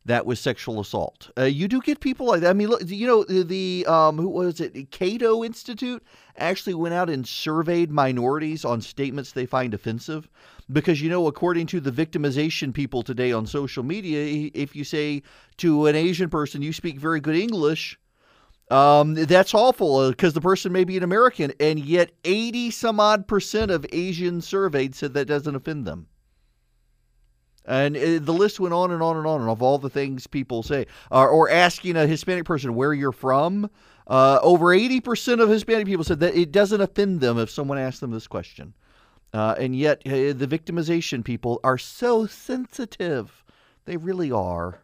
that 0.05 0.25
was 0.25 0.39
sexual 0.39 0.79
assault. 0.79 1.31
Uh, 1.37 1.43
you 1.43 1.67
do 1.67 1.81
get 1.81 1.99
people 1.99 2.27
like 2.27 2.41
that. 2.41 2.51
I 2.51 2.53
mean, 2.53 2.67
look, 2.67 2.87
you 2.87 3.07
know, 3.07 3.23
the, 3.23 3.85
um, 3.87 4.17
who 4.17 4.29
was 4.29 4.61
it? 4.61 4.91
Cato 4.91 5.43
Institute 5.43 6.03
actually 6.37 6.75
went 6.75 6.93
out 6.93 7.09
and 7.09 7.27
surveyed 7.27 7.91
minorities 7.91 8.63
on 8.63 8.81
statements 8.81 9.31
they 9.31 9.47
find 9.47 9.73
offensive. 9.73 10.29
Because, 10.71 11.01
you 11.01 11.09
know, 11.09 11.27
according 11.27 11.67
to 11.67 11.79
the 11.79 11.91
victimization 11.91 12.73
people 12.73 13.03
today 13.03 13.31
on 13.31 13.45
social 13.45 13.83
media, 13.83 14.49
if 14.53 14.75
you 14.75 14.83
say 14.83 15.23
to 15.57 15.87
an 15.87 15.95
Asian 15.95 16.29
person, 16.29 16.61
you 16.61 16.73
speak 16.73 16.99
very 16.99 17.19
good 17.19 17.35
English, 17.35 17.99
um, 18.71 19.13
that's 19.13 19.53
awful 19.53 20.09
because 20.09 20.33
uh, 20.33 20.35
the 20.35 20.41
person 20.41 20.71
may 20.71 20.83
be 20.83 20.97
an 20.97 21.03
American. 21.03 21.53
And 21.59 21.79
yet, 21.79 22.11
80 22.23 22.71
some 22.71 22.99
odd 22.99 23.27
percent 23.27 23.69
of 23.69 23.85
Asians 23.91 24.47
surveyed 24.47 24.95
said 24.95 25.13
that 25.13 25.25
doesn't 25.25 25.55
offend 25.55 25.85
them. 25.85 26.07
And 27.67 27.97
uh, 27.97 28.19
the 28.21 28.34
list 28.34 28.60
went 28.60 28.73
on 28.73 28.91
and 28.91 29.01
on 29.01 29.17
and 29.17 29.25
on 29.25 29.41
of 29.47 29.62
all 29.62 29.78
the 29.78 29.89
things 29.89 30.28
people 30.28 30.63
say. 30.63 30.86
Uh, 31.12 31.25
or 31.25 31.49
asking 31.49 31.95
a 31.95 32.08
Hispanic 32.08 32.45
person 32.45 32.75
where 32.75 32.93
you're 32.93 33.12
from. 33.12 33.69
Uh, 34.08 34.39
over 34.43 34.67
80% 34.67 35.41
of 35.41 35.49
Hispanic 35.49 35.88
people 35.88 36.04
said 36.04 36.19
that 36.19 36.36
it 36.36 36.51
doesn't 36.51 36.80
offend 36.80 37.21
them 37.21 37.39
if 37.39 37.49
someone 37.49 37.80
asks 37.80 37.99
them 37.99 38.12
this 38.12 38.28
question. 38.28 38.73
Uh, 39.34 39.56
and 39.58 39.75
yet, 39.75 40.01
uh, 40.06 40.32
the 40.32 40.47
victimization 40.47 41.23
people 41.23 41.60
are 41.63 41.78
so 41.78 42.25
sensitive. 42.25 43.43
They 43.86 43.97
really 43.97 44.32
are. 44.32 44.80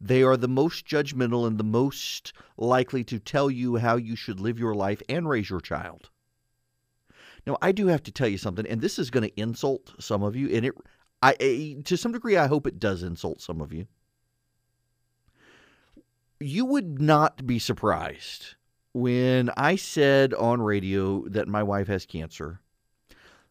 They 0.00 0.24
are 0.24 0.36
the 0.36 0.48
most 0.48 0.86
judgmental 0.86 1.46
and 1.46 1.56
the 1.56 1.64
most 1.64 2.32
likely 2.56 3.04
to 3.04 3.20
tell 3.20 3.48
you 3.48 3.76
how 3.76 3.96
you 3.96 4.16
should 4.16 4.40
live 4.40 4.58
your 4.58 4.74
life 4.74 5.00
and 5.08 5.28
raise 5.28 5.48
your 5.48 5.60
child. 5.60 6.10
Now, 7.46 7.58
I 7.62 7.70
do 7.72 7.86
have 7.86 8.02
to 8.04 8.12
tell 8.12 8.26
you 8.26 8.38
something, 8.38 8.66
and 8.66 8.80
this 8.80 8.98
is 8.98 9.10
going 9.10 9.28
to 9.28 9.40
insult 9.40 9.94
some 10.00 10.22
of 10.22 10.34
you, 10.34 10.48
and 10.48 10.66
it 10.66 10.74
I, 11.24 11.76
to 11.84 11.96
some 11.96 12.12
degree, 12.12 12.36
I 12.36 12.46
hope 12.48 12.66
it 12.66 12.78
does 12.78 13.02
insult 13.02 13.40
some 13.40 13.60
of 13.60 13.72
you. 13.72 13.86
You 16.38 16.66
would 16.66 17.00
not 17.00 17.46
be 17.46 17.58
surprised 17.58 18.56
when 18.92 19.50
I 19.56 19.76
said 19.76 20.34
on 20.34 20.60
radio 20.60 21.26
that 21.28 21.48
my 21.48 21.62
wife 21.62 21.86
has 21.86 22.04
cancer. 22.04 22.60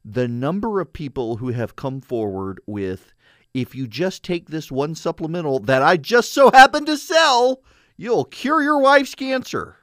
The 0.05 0.27
number 0.27 0.79
of 0.81 0.93
people 0.93 1.37
who 1.37 1.49
have 1.49 1.75
come 1.75 1.99
forward 2.01 2.59
with, 2.67 3.13
if 3.53 3.73
you 3.73 3.87
just 3.87 4.21
take 4.23 4.49
this 4.49 4.71
one 4.71 4.93
supplemental 4.93 5.59
that 5.61 5.81
I 5.81 5.97
just 5.97 6.31
so 6.33 6.51
happen 6.51 6.85
to 6.85 6.97
sell, 6.97 7.63
you'll 7.97 8.25
cure 8.25 8.61
your 8.61 8.79
wife's 8.79 9.15
cancer. 9.15 9.77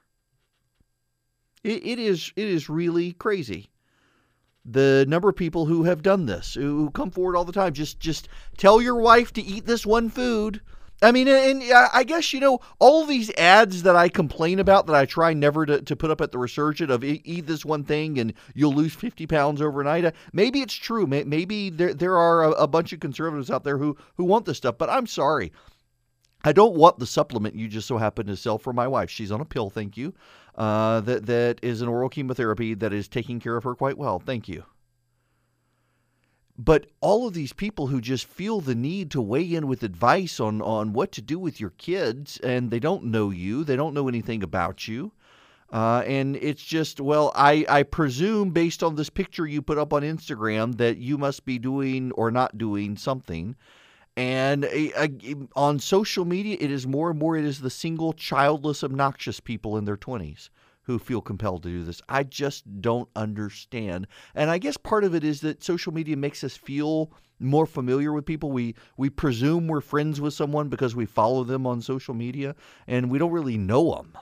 it, 1.64 1.85
it 1.85 1.98
is 1.98 2.33
it 2.37 2.48
is 2.48 2.68
really 2.68 3.12
crazy 3.12 3.68
the 4.72 5.04
number 5.09 5.28
of 5.28 5.37
people 5.37 5.66
who 5.66 5.85
have 5.85 6.02
done 6.02 6.26
this, 6.26 6.54
who 6.54 6.90
come 6.90 7.11
forward 7.11 7.37
all 7.37 7.44
the 7.44 7.52
time. 7.52 7.72
Just 7.72 8.00
just 8.00 8.28
tell 8.56 8.80
your 8.80 8.96
wife 8.96 9.33
to 9.35 9.42
eat 9.42 9.66
this 9.66 9.85
one 9.85 10.09
food. 10.09 10.61
I 11.02 11.12
mean, 11.12 11.28
and 11.28 11.62
I 11.72 12.04
guess, 12.04 12.35
you 12.35 12.40
know, 12.40 12.61
all 12.78 13.06
these 13.06 13.30
ads 13.38 13.85
that 13.85 13.96
I 13.96 14.11
complain 14.11 14.59
about 14.59 14.87
that 14.87 14.94
I 14.94 15.06
try 15.06 15.33
never 15.33 15.64
to, 15.64 15.80
to 15.80 15.96
put 15.96 16.11
up 16.11 16.20
at 16.20 16.30
the 16.30 16.37
resurgent 16.37 16.90
of 16.90 17.02
eat 17.02 17.46
this 17.46 17.64
one 17.64 17.85
thing 17.85 18.18
and 18.18 18.35
you'll 18.54 18.74
lose 18.74 18.92
50 18.92 19.26
pounds 19.26 19.62
overnight. 19.62 20.04
Uh, 20.04 20.12
maybe 20.35 20.61
it's 20.61 20.74
true. 20.74 21.06
Maybe 21.06 21.70
there, 21.70 21.94
there 21.94 22.18
are 22.18 22.44
a, 22.44 22.50
a 22.50 22.66
bunch 22.68 22.92
of 22.92 23.00
conservatives 23.00 23.50
out 23.50 23.64
there 23.64 23.78
who, 23.78 23.96
who 24.16 24.24
want 24.24 24.44
this 24.44 24.59
stuff, 24.59 24.76
but 24.76 24.90
I'm 24.90 25.06
sorry. 25.06 25.52
I 26.44 26.52
don't 26.52 26.76
want 26.76 26.98
the 26.98 27.06
supplement 27.06 27.54
you 27.54 27.66
just 27.66 27.88
so 27.88 27.96
happen 27.96 28.26
to 28.26 28.37
sell 28.37 28.59
for 28.59 28.74
my 28.74 28.87
wife. 28.87 29.09
She's 29.09 29.33
on 29.33 29.40
a 29.40 29.46
pill, 29.46 29.70
thank 29.70 29.96
you 29.96 30.12
uh, 30.54 31.00
that 31.00 31.26
that 31.26 31.58
is 31.62 31.82
an 31.82 31.88
oral 31.88 32.08
chemotherapy 32.08 32.74
that 32.74 32.92
is 32.92 33.08
taking 33.08 33.40
care 33.40 33.56
of 33.56 33.64
her 33.64 33.74
quite 33.74 33.98
well. 33.98 34.18
Thank 34.18 34.48
you. 34.48 34.64
But 36.58 36.88
all 37.00 37.26
of 37.26 37.32
these 37.32 37.54
people 37.54 37.86
who 37.86 38.02
just 38.02 38.26
feel 38.26 38.60
the 38.60 38.74
need 38.74 39.10
to 39.12 39.20
weigh 39.22 39.54
in 39.54 39.66
with 39.66 39.82
advice 39.82 40.38
on, 40.38 40.60
on 40.60 40.92
what 40.92 41.10
to 41.12 41.22
do 41.22 41.38
with 41.38 41.58
your 41.58 41.70
kids, 41.70 42.38
and 42.42 42.70
they 42.70 42.78
don't 42.78 43.04
know 43.04 43.30
you, 43.30 43.64
they 43.64 43.76
don't 43.76 43.94
know 43.94 44.08
anything 44.08 44.42
about 44.42 44.86
you. 44.86 45.12
Uh, 45.72 46.02
and 46.06 46.36
it's 46.36 46.62
just, 46.62 47.00
well, 47.00 47.32
I, 47.34 47.64
I 47.66 47.84
presume 47.84 48.50
based 48.50 48.82
on 48.82 48.96
this 48.96 49.08
picture 49.08 49.46
you 49.46 49.62
put 49.62 49.78
up 49.78 49.94
on 49.94 50.02
Instagram 50.02 50.76
that 50.76 50.98
you 50.98 51.16
must 51.16 51.46
be 51.46 51.58
doing 51.58 52.12
or 52.12 52.30
not 52.30 52.58
doing 52.58 52.96
something. 52.96 53.56
And 54.20 54.66
uh, 54.66 55.09
on 55.56 55.78
social 55.78 56.26
media, 56.26 56.59
it 56.61 56.70
is 56.70 56.87
more 56.87 57.09
and 57.09 57.18
more, 57.18 57.38
it 57.38 57.44
is 57.46 57.62
the 57.62 57.70
single, 57.70 58.12
childless, 58.12 58.85
obnoxious 58.85 59.40
people 59.40 59.78
in 59.78 59.87
their 59.87 59.96
20s 59.96 60.50
who 60.83 60.98
feel 60.98 61.22
compelled 61.22 61.62
to 61.62 61.70
do 61.70 61.85
this. 61.85 62.02
I 62.06 62.24
just 62.24 62.83
don't 62.83 63.09
understand. 63.16 64.06
And 64.35 64.50
I 64.50 64.59
guess 64.59 64.76
part 64.76 65.04
of 65.04 65.14
it 65.14 65.24
is 65.24 65.40
that 65.40 65.64
social 65.64 65.94
media 65.94 66.18
makes 66.18 66.44
us 66.44 66.54
feel 66.54 67.11
more 67.38 67.64
familiar 67.64 68.12
with 68.12 68.26
people. 68.26 68.50
We 68.50 68.74
we 68.98 69.09
presume 69.09 69.68
we're 69.68 69.80
friends 69.80 70.20
with 70.20 70.35
someone 70.35 70.68
because 70.68 70.94
we 70.94 71.06
follow 71.06 71.42
them 71.42 71.66
on 71.66 71.80
social 71.80 72.12
media 72.12 72.54
and 72.87 73.11
we 73.11 73.18
don't 73.18 73.33
really 73.33 73.56
know 73.56 73.94
them. 73.94 74.18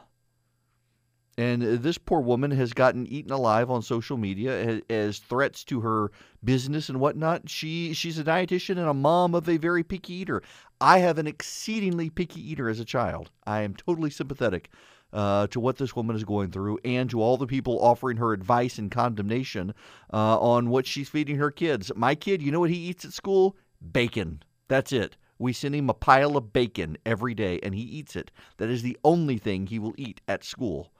And 1.38 1.62
this 1.62 1.98
poor 1.98 2.20
woman 2.20 2.50
has 2.50 2.72
gotten 2.72 3.06
eaten 3.06 3.30
alive 3.30 3.70
on 3.70 3.80
social 3.80 4.16
media 4.16 4.80
as 4.90 5.20
threats 5.20 5.62
to 5.66 5.80
her 5.82 6.10
business 6.42 6.88
and 6.88 6.98
whatnot. 6.98 7.48
She 7.48 7.94
she's 7.94 8.18
a 8.18 8.24
dietitian 8.24 8.70
and 8.70 8.88
a 8.88 8.94
mom 8.94 9.36
of 9.36 9.48
a 9.48 9.56
very 9.56 9.84
picky 9.84 10.14
eater. 10.14 10.42
I 10.80 10.98
have 10.98 11.16
an 11.16 11.28
exceedingly 11.28 12.10
picky 12.10 12.40
eater 12.40 12.68
as 12.68 12.80
a 12.80 12.84
child. 12.84 13.30
I 13.46 13.60
am 13.60 13.76
totally 13.76 14.10
sympathetic 14.10 14.70
uh, 15.12 15.46
to 15.46 15.60
what 15.60 15.76
this 15.76 15.94
woman 15.94 16.16
is 16.16 16.24
going 16.24 16.50
through 16.50 16.80
and 16.84 17.08
to 17.10 17.22
all 17.22 17.36
the 17.36 17.46
people 17.46 17.80
offering 17.80 18.16
her 18.16 18.32
advice 18.32 18.76
and 18.76 18.90
condemnation 18.90 19.74
uh, 20.12 20.40
on 20.40 20.70
what 20.70 20.86
she's 20.86 21.08
feeding 21.08 21.36
her 21.36 21.52
kids. 21.52 21.92
My 21.94 22.16
kid, 22.16 22.42
you 22.42 22.50
know 22.50 22.58
what 22.58 22.70
he 22.70 22.88
eats 22.88 23.04
at 23.04 23.12
school? 23.12 23.56
Bacon. 23.92 24.42
That's 24.66 24.92
it. 24.92 25.16
We 25.38 25.52
send 25.52 25.76
him 25.76 25.88
a 25.88 25.94
pile 25.94 26.36
of 26.36 26.52
bacon 26.52 26.98
every 27.06 27.34
day 27.34 27.60
and 27.62 27.76
he 27.76 27.82
eats 27.82 28.16
it. 28.16 28.32
That 28.56 28.70
is 28.70 28.82
the 28.82 28.98
only 29.04 29.38
thing 29.38 29.68
he 29.68 29.78
will 29.78 29.94
eat 29.96 30.20
at 30.26 30.42
school. 30.42 30.90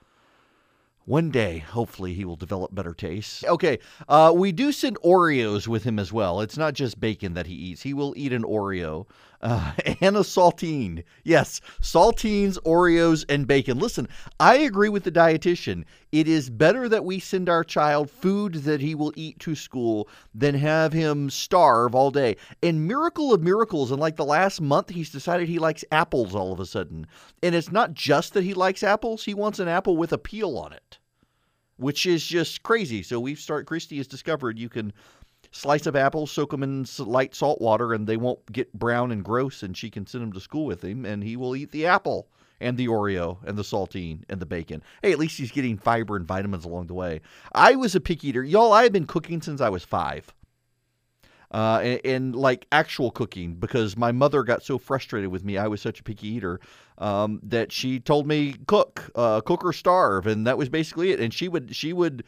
One 1.09 1.31
day, 1.31 1.61
hopefully, 1.61 2.13
he 2.13 2.27
will 2.27 2.37
develop 2.37 2.75
better 2.75 2.93
tastes. 2.93 3.43
Okay, 3.43 3.79
uh, 4.11 4.31
we 4.37 4.53
do 4.53 4.73
send 4.73 4.99
Oreos 5.01 5.67
with 5.67 5.85
him 5.85 5.99
as 5.99 6.13
well. 6.13 6.43
It's 6.43 6.59
not 6.59 6.75
just 6.75 7.01
bacon 7.01 7.33
that 7.33 7.47
he 7.47 7.55
eats. 7.55 7.81
He 7.81 7.95
will 7.95 8.13
eat 8.15 8.31
an 8.31 8.43
Oreo 8.43 9.07
uh, 9.41 9.73
and 10.03 10.19
a 10.19 10.21
saltine. 10.21 11.05
Yes, 11.25 11.63
saltines, 11.81 12.59
Oreos, 12.63 13.25
and 13.27 13.47
bacon. 13.47 13.79
Listen, 13.79 14.07
I 14.39 14.57
agree 14.57 14.91
with 14.91 15.05
the 15.05 15.11
dietitian. 15.11 15.85
It 16.13 16.29
is 16.29 16.51
better 16.51 16.91
that 16.91 17.07
we 17.07 17.21
send 17.21 17.49
our 17.49 17.65
child 17.65 18.11
food 18.11 18.57
that 18.65 18.83
he 18.83 18.95
will 18.95 19.15
eat 19.17 19.39
to 19.41 19.55
school 19.55 20.11
than 20.35 20.57
have 20.57 20.93
him 20.93 21.31
starve 21.31 21.95
all 21.95 22.11
day. 22.11 22.37
And 22.63 22.87
miracle 22.87 23.33
of 23.33 23.43
miracles, 23.43 23.91
in 23.93 23.99
like 23.99 24.17
the 24.17 24.27
last 24.27 24.61
month, 24.61 24.91
he's 24.91 25.11
decided 25.11 25.49
he 25.49 25.59
likes 25.59 25.87
apples 25.91 26.35
all 26.35 26.53
of 26.53 26.61
a 26.61 26.67
sudden. 26.67 27.07
And 27.43 27.55
it's 27.55 27.73
not 27.73 27.95
just 27.95 28.35
that 28.35 28.45
he 28.45 28.53
likes 28.53 28.83
apples, 28.83 29.25
he 29.25 29.33
wants 29.33 29.59
an 29.59 29.69
apple 29.69 29.97
with 29.97 30.13
a 30.13 30.19
peel 30.19 30.59
on 30.59 30.75
it 30.75 30.98
which 31.79 32.07
is 32.07 32.25
just 32.25 32.63
crazy. 32.63 33.03
So 33.03 33.19
we've 33.19 33.39
started. 33.39 33.67
Christy 33.67 33.97
has 33.97 34.07
discovered 34.07 34.59
you 34.59 34.69
can 34.69 34.93
slice 35.51 35.87
up 35.87 35.97
apples, 35.97 36.31
soak 36.31 36.51
them 36.51 36.63
in 36.63 36.87
light 36.99 37.35
salt 37.35 37.61
water, 37.61 37.95
and 37.95 38.07
they 38.07 38.17
won't 38.17 38.45
get 38.53 38.73
brown 38.73 39.11
and 39.13 39.25
gross. 39.25 39.63
And 39.63 39.77
she 39.77 39.91
can 39.91 40.07
send 40.07 40.23
them 40.23 40.33
to 40.33 40.41
school 40.41 40.67
with 40.67 40.83
him, 40.85 41.05
and 41.05 41.23
he 41.23 41.37
will 41.37 41.57
eat 41.57 41.71
the 41.71 41.87
apple 41.87 42.29
and 42.61 42.77
the 42.77 42.89
Oreo 42.89 43.39
and 43.45 43.57
the 43.57 43.63
saltine 43.63 44.23
and 44.29 44.41
the 44.41 44.47
bacon. 44.47 44.83
Hey, 45.03 45.13
at 45.13 45.19
least 45.19 45.39
he's 45.39 45.53
getting 45.53 45.79
fiber 45.79 46.17
and 46.17 46.27
vitamins 46.27 46.65
along 46.65 46.89
the 46.89 46.95
way. 46.95 47.21
I 47.53 47.77
was 47.77 47.95
a 47.95 48.01
picky 48.01 48.29
eater, 48.29 48.43
y'all. 48.43 48.73
I 48.73 48.83
have 48.83 48.93
been 48.93 49.07
cooking 49.07 49.41
since 49.41 49.61
I 49.61 49.69
was 49.69 49.85
five. 49.85 50.33
Uh, 51.51 51.81
and, 51.83 52.01
and, 52.05 52.37
like 52.37 52.67
actual 52.73 53.11
cooking 53.11 53.55
because 53.55 53.97
my 53.97 54.13
mother 54.13 54.43
got 54.43 54.63
so 54.63 54.77
frustrated 54.77 55.31
with 55.31 55.45
me. 55.45 55.57
I 55.57 55.67
was 55.67 55.81
such 55.81 55.99
a 55.99 56.03
picky 56.03 56.29
eater 56.29 56.61
um, 56.99 57.41
that 57.43 57.73
she 57.73 58.01
told 58.01 58.27
me 58.27 58.57
cook, 58.67 59.11
uh, 59.15 59.41
cook 59.41 59.65
or 59.65 59.73
starve, 59.73 60.27
and 60.27 60.47
that 60.47 60.59
was 60.59 60.69
basically 60.69 61.11
it. 61.11 61.21
And 61.21 61.33
she 61.33 61.49
would 61.49 61.75
she 61.75 61.95
would 61.95 62.23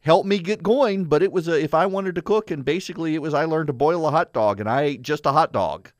help 0.00 0.26
me 0.26 0.38
get 0.38 0.62
going, 0.62 1.04
but 1.04 1.22
it 1.22 1.30
was 1.30 1.46
a, 1.46 1.62
if 1.62 1.72
I 1.72 1.86
wanted 1.86 2.16
to 2.16 2.22
cook, 2.22 2.50
and 2.50 2.64
basically 2.64 3.14
it 3.14 3.22
was 3.22 3.32
I 3.32 3.44
learned 3.44 3.68
to 3.68 3.72
boil 3.72 4.08
a 4.08 4.10
hot 4.10 4.32
dog, 4.32 4.58
and 4.58 4.68
I 4.68 4.82
ate 4.82 5.02
just 5.02 5.24
a 5.24 5.32
hot 5.32 5.52
dog. 5.52 5.90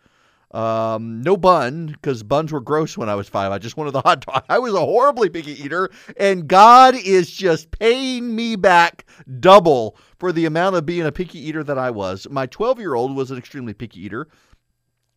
Um, 0.55 1.21
no 1.21 1.37
bun 1.37 1.87
because 1.87 2.23
buns 2.23 2.53
were 2.53 2.61
gross 2.61 2.97
when 2.97 3.09
I 3.09 3.17
was 3.17 3.29
five. 3.29 3.51
I 3.51 3.59
just 3.59 3.77
wanted 3.77 3.91
the 3.91 4.03
hot 4.03 4.25
dog. 4.25 4.45
I 4.49 4.61
was 4.61 4.73
a 4.73 4.79
horribly 4.79 5.29
picky 5.29 5.61
eater, 5.61 5.91
and 6.17 6.47
God 6.47 6.95
is 6.95 7.29
just 7.29 7.73
paying 7.73 8.37
me 8.37 8.55
back 8.55 9.05
double 9.41 9.97
for 10.21 10.31
the 10.31 10.47
amount 10.47 10.77
of 10.77 10.87
being 10.87 11.05
a 11.05 11.11
picky 11.11 11.41
eater 11.41 11.65
that 11.65 11.77
I 11.77 11.91
was. 11.91 12.29
My 12.31 12.47
12 12.47 12.79
year 12.79 12.95
old 12.95 13.17
was 13.17 13.33
an 13.33 13.39
extremely 13.39 13.75
picky 13.75 14.05
eater, 14.05 14.29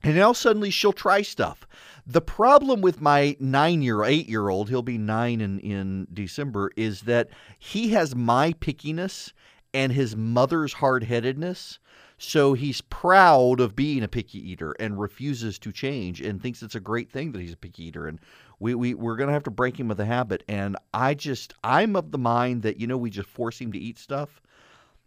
and 0.01 0.15
now 0.15 0.33
suddenly 0.33 0.71
she'll 0.71 0.91
try 0.91 1.21
stuff. 1.21 1.67
The 2.07 2.21
problem 2.21 2.81
with 2.81 2.99
my 2.99 3.37
nine 3.39 3.83
year, 3.83 4.03
eight 4.03 4.27
year 4.27 4.49
old, 4.49 4.69
he'll 4.69 4.81
be 4.81 4.97
nine 4.97 5.39
in, 5.39 5.59
in 5.59 6.07
December, 6.11 6.71
is 6.75 7.01
that 7.01 7.29
he 7.59 7.89
has 7.89 8.15
my 8.15 8.53
pickiness 8.53 9.33
and 9.71 9.91
his 9.91 10.15
mother's 10.15 10.73
hard 10.73 11.03
headedness. 11.03 11.77
So 12.19 12.53
he's 12.53 12.81
proud 12.81 13.59
of 13.59 13.75
being 13.75 14.01
a 14.01 14.07
picky 14.07 14.39
eater 14.39 14.71
and 14.79 14.99
refuses 14.99 15.59
to 15.59 15.71
change 15.71 16.19
and 16.19 16.41
thinks 16.41 16.63
it's 16.63 16.73
a 16.73 16.79
great 16.79 17.11
thing 17.11 17.31
that 17.31 17.41
he's 17.41 17.53
a 17.53 17.57
picky 17.57 17.85
eater. 17.85 18.07
And 18.07 18.19
we, 18.59 18.73
we, 18.73 18.95
we're 18.95 19.17
going 19.17 19.27
to 19.27 19.33
have 19.33 19.43
to 19.43 19.51
break 19.51 19.79
him 19.79 19.91
of 19.91 19.97
the 19.97 20.05
habit. 20.05 20.43
And 20.47 20.75
I 20.93 21.13
just, 21.13 21.53
I'm 21.63 21.95
of 21.95 22.09
the 22.11 22.17
mind 22.17 22.63
that, 22.63 22.79
you 22.79 22.87
know, 22.87 22.97
we 22.97 23.11
just 23.11 23.29
force 23.29 23.61
him 23.61 23.71
to 23.71 23.77
eat 23.77 23.99
stuff. 23.99 24.41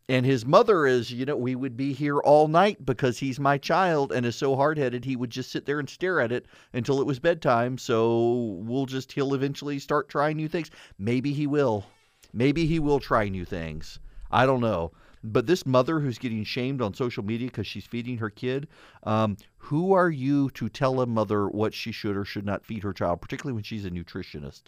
And 0.09 0.25
his 0.25 0.47
mother 0.47 0.87
is, 0.87 1.13
you 1.13 1.25
know, 1.25 1.37
we 1.37 1.55
would 1.57 1.77
be 1.77 1.93
here 1.93 2.19
all 2.19 2.49
night 2.49 2.85
because 2.85 3.19
he's 3.19 3.41
my 3.41 3.59
child 3.59 4.13
and 4.13 4.25
is 4.25 4.37
so 4.37 4.55
hard 4.55 4.79
headed, 4.79 5.05
he 5.05 5.17
would 5.17 5.31
just 5.31 5.51
sit 5.51 5.67
there 5.67 5.79
and 5.79 5.89
stare 5.89 6.21
at 6.21 6.33
it 6.33 6.47
until 6.73 7.01
it 7.01 7.07
was 7.07 7.19
bedtime. 7.19 7.77
So 7.77 8.57
we'll 8.61 8.87
just, 8.87 9.13
he'll 9.13 9.35
eventually 9.35 9.79
start 9.81 10.09
trying 10.09 10.37
new 10.37 10.49
things. 10.49 10.71
Maybe 10.99 11.33
he 11.33 11.47
will. 11.49 11.87
Maybe 12.33 12.67
he 12.67 12.79
will 12.79 13.01
try 13.01 13.29
new 13.29 13.45
things. 13.45 13.99
I 14.31 14.47
don't 14.47 14.61
know. 14.61 14.93
But 15.23 15.47
this 15.47 15.67
mother 15.67 16.01
who's 16.01 16.19
getting 16.19 16.45
shamed 16.45 16.81
on 16.81 16.95
social 16.95 17.25
media 17.25 17.49
because 17.49 17.67
she's 17.67 17.85
feeding 17.85 18.19
her 18.19 18.31
kid, 18.31 18.69
um, 19.03 19.37
who 19.59 19.93
are 19.93 20.09
you 20.09 20.51
to 20.51 20.69
tell 20.69 21.01
a 21.01 21.07
mother 21.07 21.49
what 21.49 21.75
she 21.75 21.93
should 21.93 22.17
or 22.17 22.25
should 22.25 22.47
not 22.47 22.65
feed 22.65 22.83
her 22.83 22.93
child, 22.93 23.21
particularly 23.21 23.55
when 23.55 23.65
she's 23.65 23.85
a 23.85 23.91
nutritionist? 23.91 24.63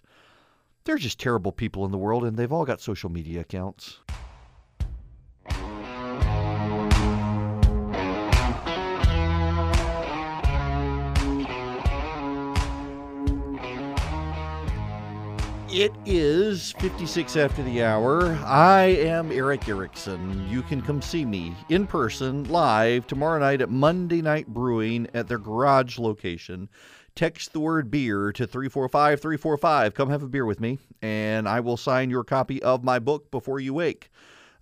They're 0.85 0.99
just 0.99 1.19
terrible 1.19 1.53
people 1.53 1.85
in 1.85 1.93
the 1.93 1.99
world, 1.99 2.25
and 2.25 2.37
they've 2.37 2.53
all 2.53 2.65
got 2.65 2.81
social 2.81 3.09
media 3.09 3.41
accounts. 3.41 4.01
It 15.75 15.95
is 16.05 16.73
56 16.73 17.35
after 17.35 17.63
the 17.63 17.83
hour. 17.83 18.39
I 18.45 18.83
am 18.89 19.33
Erick 19.33 19.71
Erickson. 19.71 20.47
You 20.47 20.61
can 20.61 20.83
come 20.83 21.01
see 21.01 21.25
me 21.25 21.57
in 21.71 21.87
person 21.87 22.45
live 22.45 23.07
tomorrow 23.07 23.39
night 23.39 23.63
at 23.63 23.71
Monday 23.71 24.21
Night 24.21 24.47
Brewing 24.49 25.09
at 25.15 25.29
their 25.29 25.39
garage 25.39 25.99
location. 25.99 26.69
Text 27.17 27.55
the 27.55 27.61
word 27.61 27.91
beer 27.91 28.33
to 28.33 28.47
345 28.47 29.23
345. 29.23 29.95
Come 29.95 30.11
have 30.11 30.23
a 30.23 30.29
beer 30.29 30.45
with 30.45 30.61
me, 30.61 30.79
and 31.01 31.49
I 31.49 31.61
will 31.61 31.79
sign 31.79 32.11
your 32.11 32.23
copy 32.23 32.63
of 32.63 32.85
my 32.85 32.99
book 32.99 33.31
before 33.31 33.59
you 33.59 33.73
wake. 33.73 34.11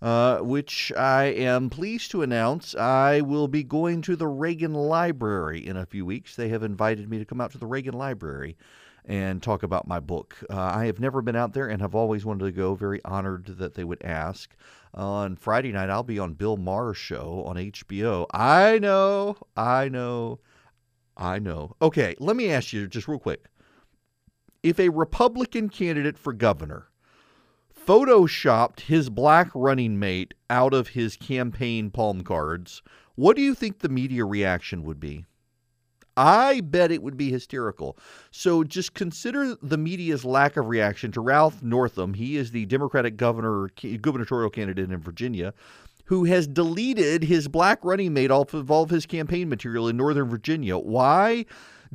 Uh, 0.01 0.39
which 0.39 0.93
I 0.97 1.25
am 1.25 1.69
pleased 1.69 2.09
to 2.11 2.21
announce 2.21 2.73
I 2.73 3.19
will 3.19 3.49
be 3.49 3.63
going 3.63 4.01
to 4.03 4.15
the 4.15 4.27
Reagan 4.27 4.73
Library 4.73 5.67
in 5.67 5.75
a 5.75 5.85
few 5.85 6.05
weeks. 6.05 6.37
They 6.37 6.47
have 6.47 6.63
invited 6.63 7.09
me 7.09 7.19
to 7.19 7.25
come 7.25 7.41
out 7.41 7.51
to 7.51 7.57
the 7.57 7.67
Reagan 7.67 7.95
Library 7.95 8.55
and 9.05 9.41
talk 9.41 9.63
about 9.63 9.87
my 9.87 9.99
book. 9.99 10.37
Uh, 10.49 10.59
I 10.59 10.85
have 10.85 10.99
never 10.99 11.21
been 11.21 11.35
out 11.35 11.53
there 11.53 11.67
and 11.67 11.81
have 11.81 11.95
always 11.95 12.25
wanted 12.25 12.45
to 12.45 12.51
go. 12.51 12.75
Very 12.75 13.03
honored 13.03 13.45
that 13.57 13.73
they 13.73 13.83
would 13.83 14.03
ask. 14.03 14.55
on 14.93 15.35
Friday 15.35 15.71
night, 15.71 15.89
I'll 15.89 16.03
be 16.03 16.19
on 16.19 16.33
Bill 16.33 16.57
Maher's 16.57 16.97
show 16.97 17.43
on 17.45 17.55
HBO. 17.55 18.25
I 18.31 18.79
know, 18.79 19.37
I 19.55 19.89
know, 19.89 20.39
I 21.15 21.39
know. 21.39 21.75
Okay, 21.81 22.15
let 22.19 22.35
me 22.35 22.51
ask 22.51 22.73
you 22.73 22.87
just 22.87 23.07
real 23.07 23.19
quick. 23.19 23.45
If 24.63 24.79
a 24.79 24.89
Republican 24.89 25.69
candidate 25.69 26.17
for 26.17 26.33
governor 26.33 26.87
photoshopped 27.87 28.81
his 28.81 29.09
black 29.09 29.49
running 29.55 29.97
mate 29.97 30.33
out 30.49 30.73
of 30.73 30.89
his 30.89 31.15
campaign 31.15 31.89
palm 31.89 32.21
cards, 32.21 32.81
what 33.15 33.35
do 33.35 33.41
you 33.41 33.55
think 33.55 33.79
the 33.79 33.89
media 33.89 34.23
reaction 34.23 34.83
would 34.83 34.99
be? 34.99 35.25
I 36.17 36.61
bet 36.61 36.91
it 36.91 37.01
would 37.01 37.17
be 37.17 37.31
hysterical. 37.31 37.97
So 38.31 38.63
just 38.63 38.93
consider 38.93 39.55
the 39.61 39.77
media's 39.77 40.25
lack 40.25 40.57
of 40.57 40.67
reaction 40.67 41.11
to 41.13 41.21
Ralph 41.21 41.63
Northam. 41.63 42.13
He 42.13 42.37
is 42.37 42.51
the 42.51 42.65
Democratic 42.65 43.17
governor 43.17 43.69
gubernatorial 44.01 44.49
candidate 44.49 44.91
in 44.91 44.97
Virginia 44.99 45.53
who 46.11 46.25
has 46.25 46.45
deleted 46.45 47.23
his 47.23 47.47
black 47.47 47.79
running 47.85 48.13
mate 48.13 48.31
off 48.31 48.53
of 48.53 48.69
all 48.69 48.83
of 48.83 48.89
his 48.89 49.05
campaign 49.05 49.47
material 49.47 49.87
in 49.87 49.95
Northern 49.95 50.27
Virginia. 50.27 50.77
Why? 50.77 51.45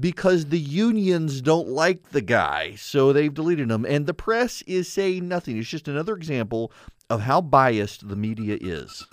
Because 0.00 0.46
the 0.46 0.58
unions 0.58 1.42
don't 1.42 1.68
like 1.68 2.10
the 2.12 2.22
guy, 2.22 2.76
so 2.76 3.12
they've 3.12 3.34
deleted 3.34 3.70
him. 3.70 3.84
And 3.84 4.06
the 4.06 4.14
press 4.14 4.62
is 4.62 4.88
saying 4.88 5.28
nothing. 5.28 5.58
It's 5.58 5.68
just 5.68 5.86
another 5.86 6.14
example 6.16 6.72
of 7.10 7.20
how 7.20 7.42
biased 7.42 8.08
the 8.08 8.16
media 8.16 8.56
is. 8.58 9.06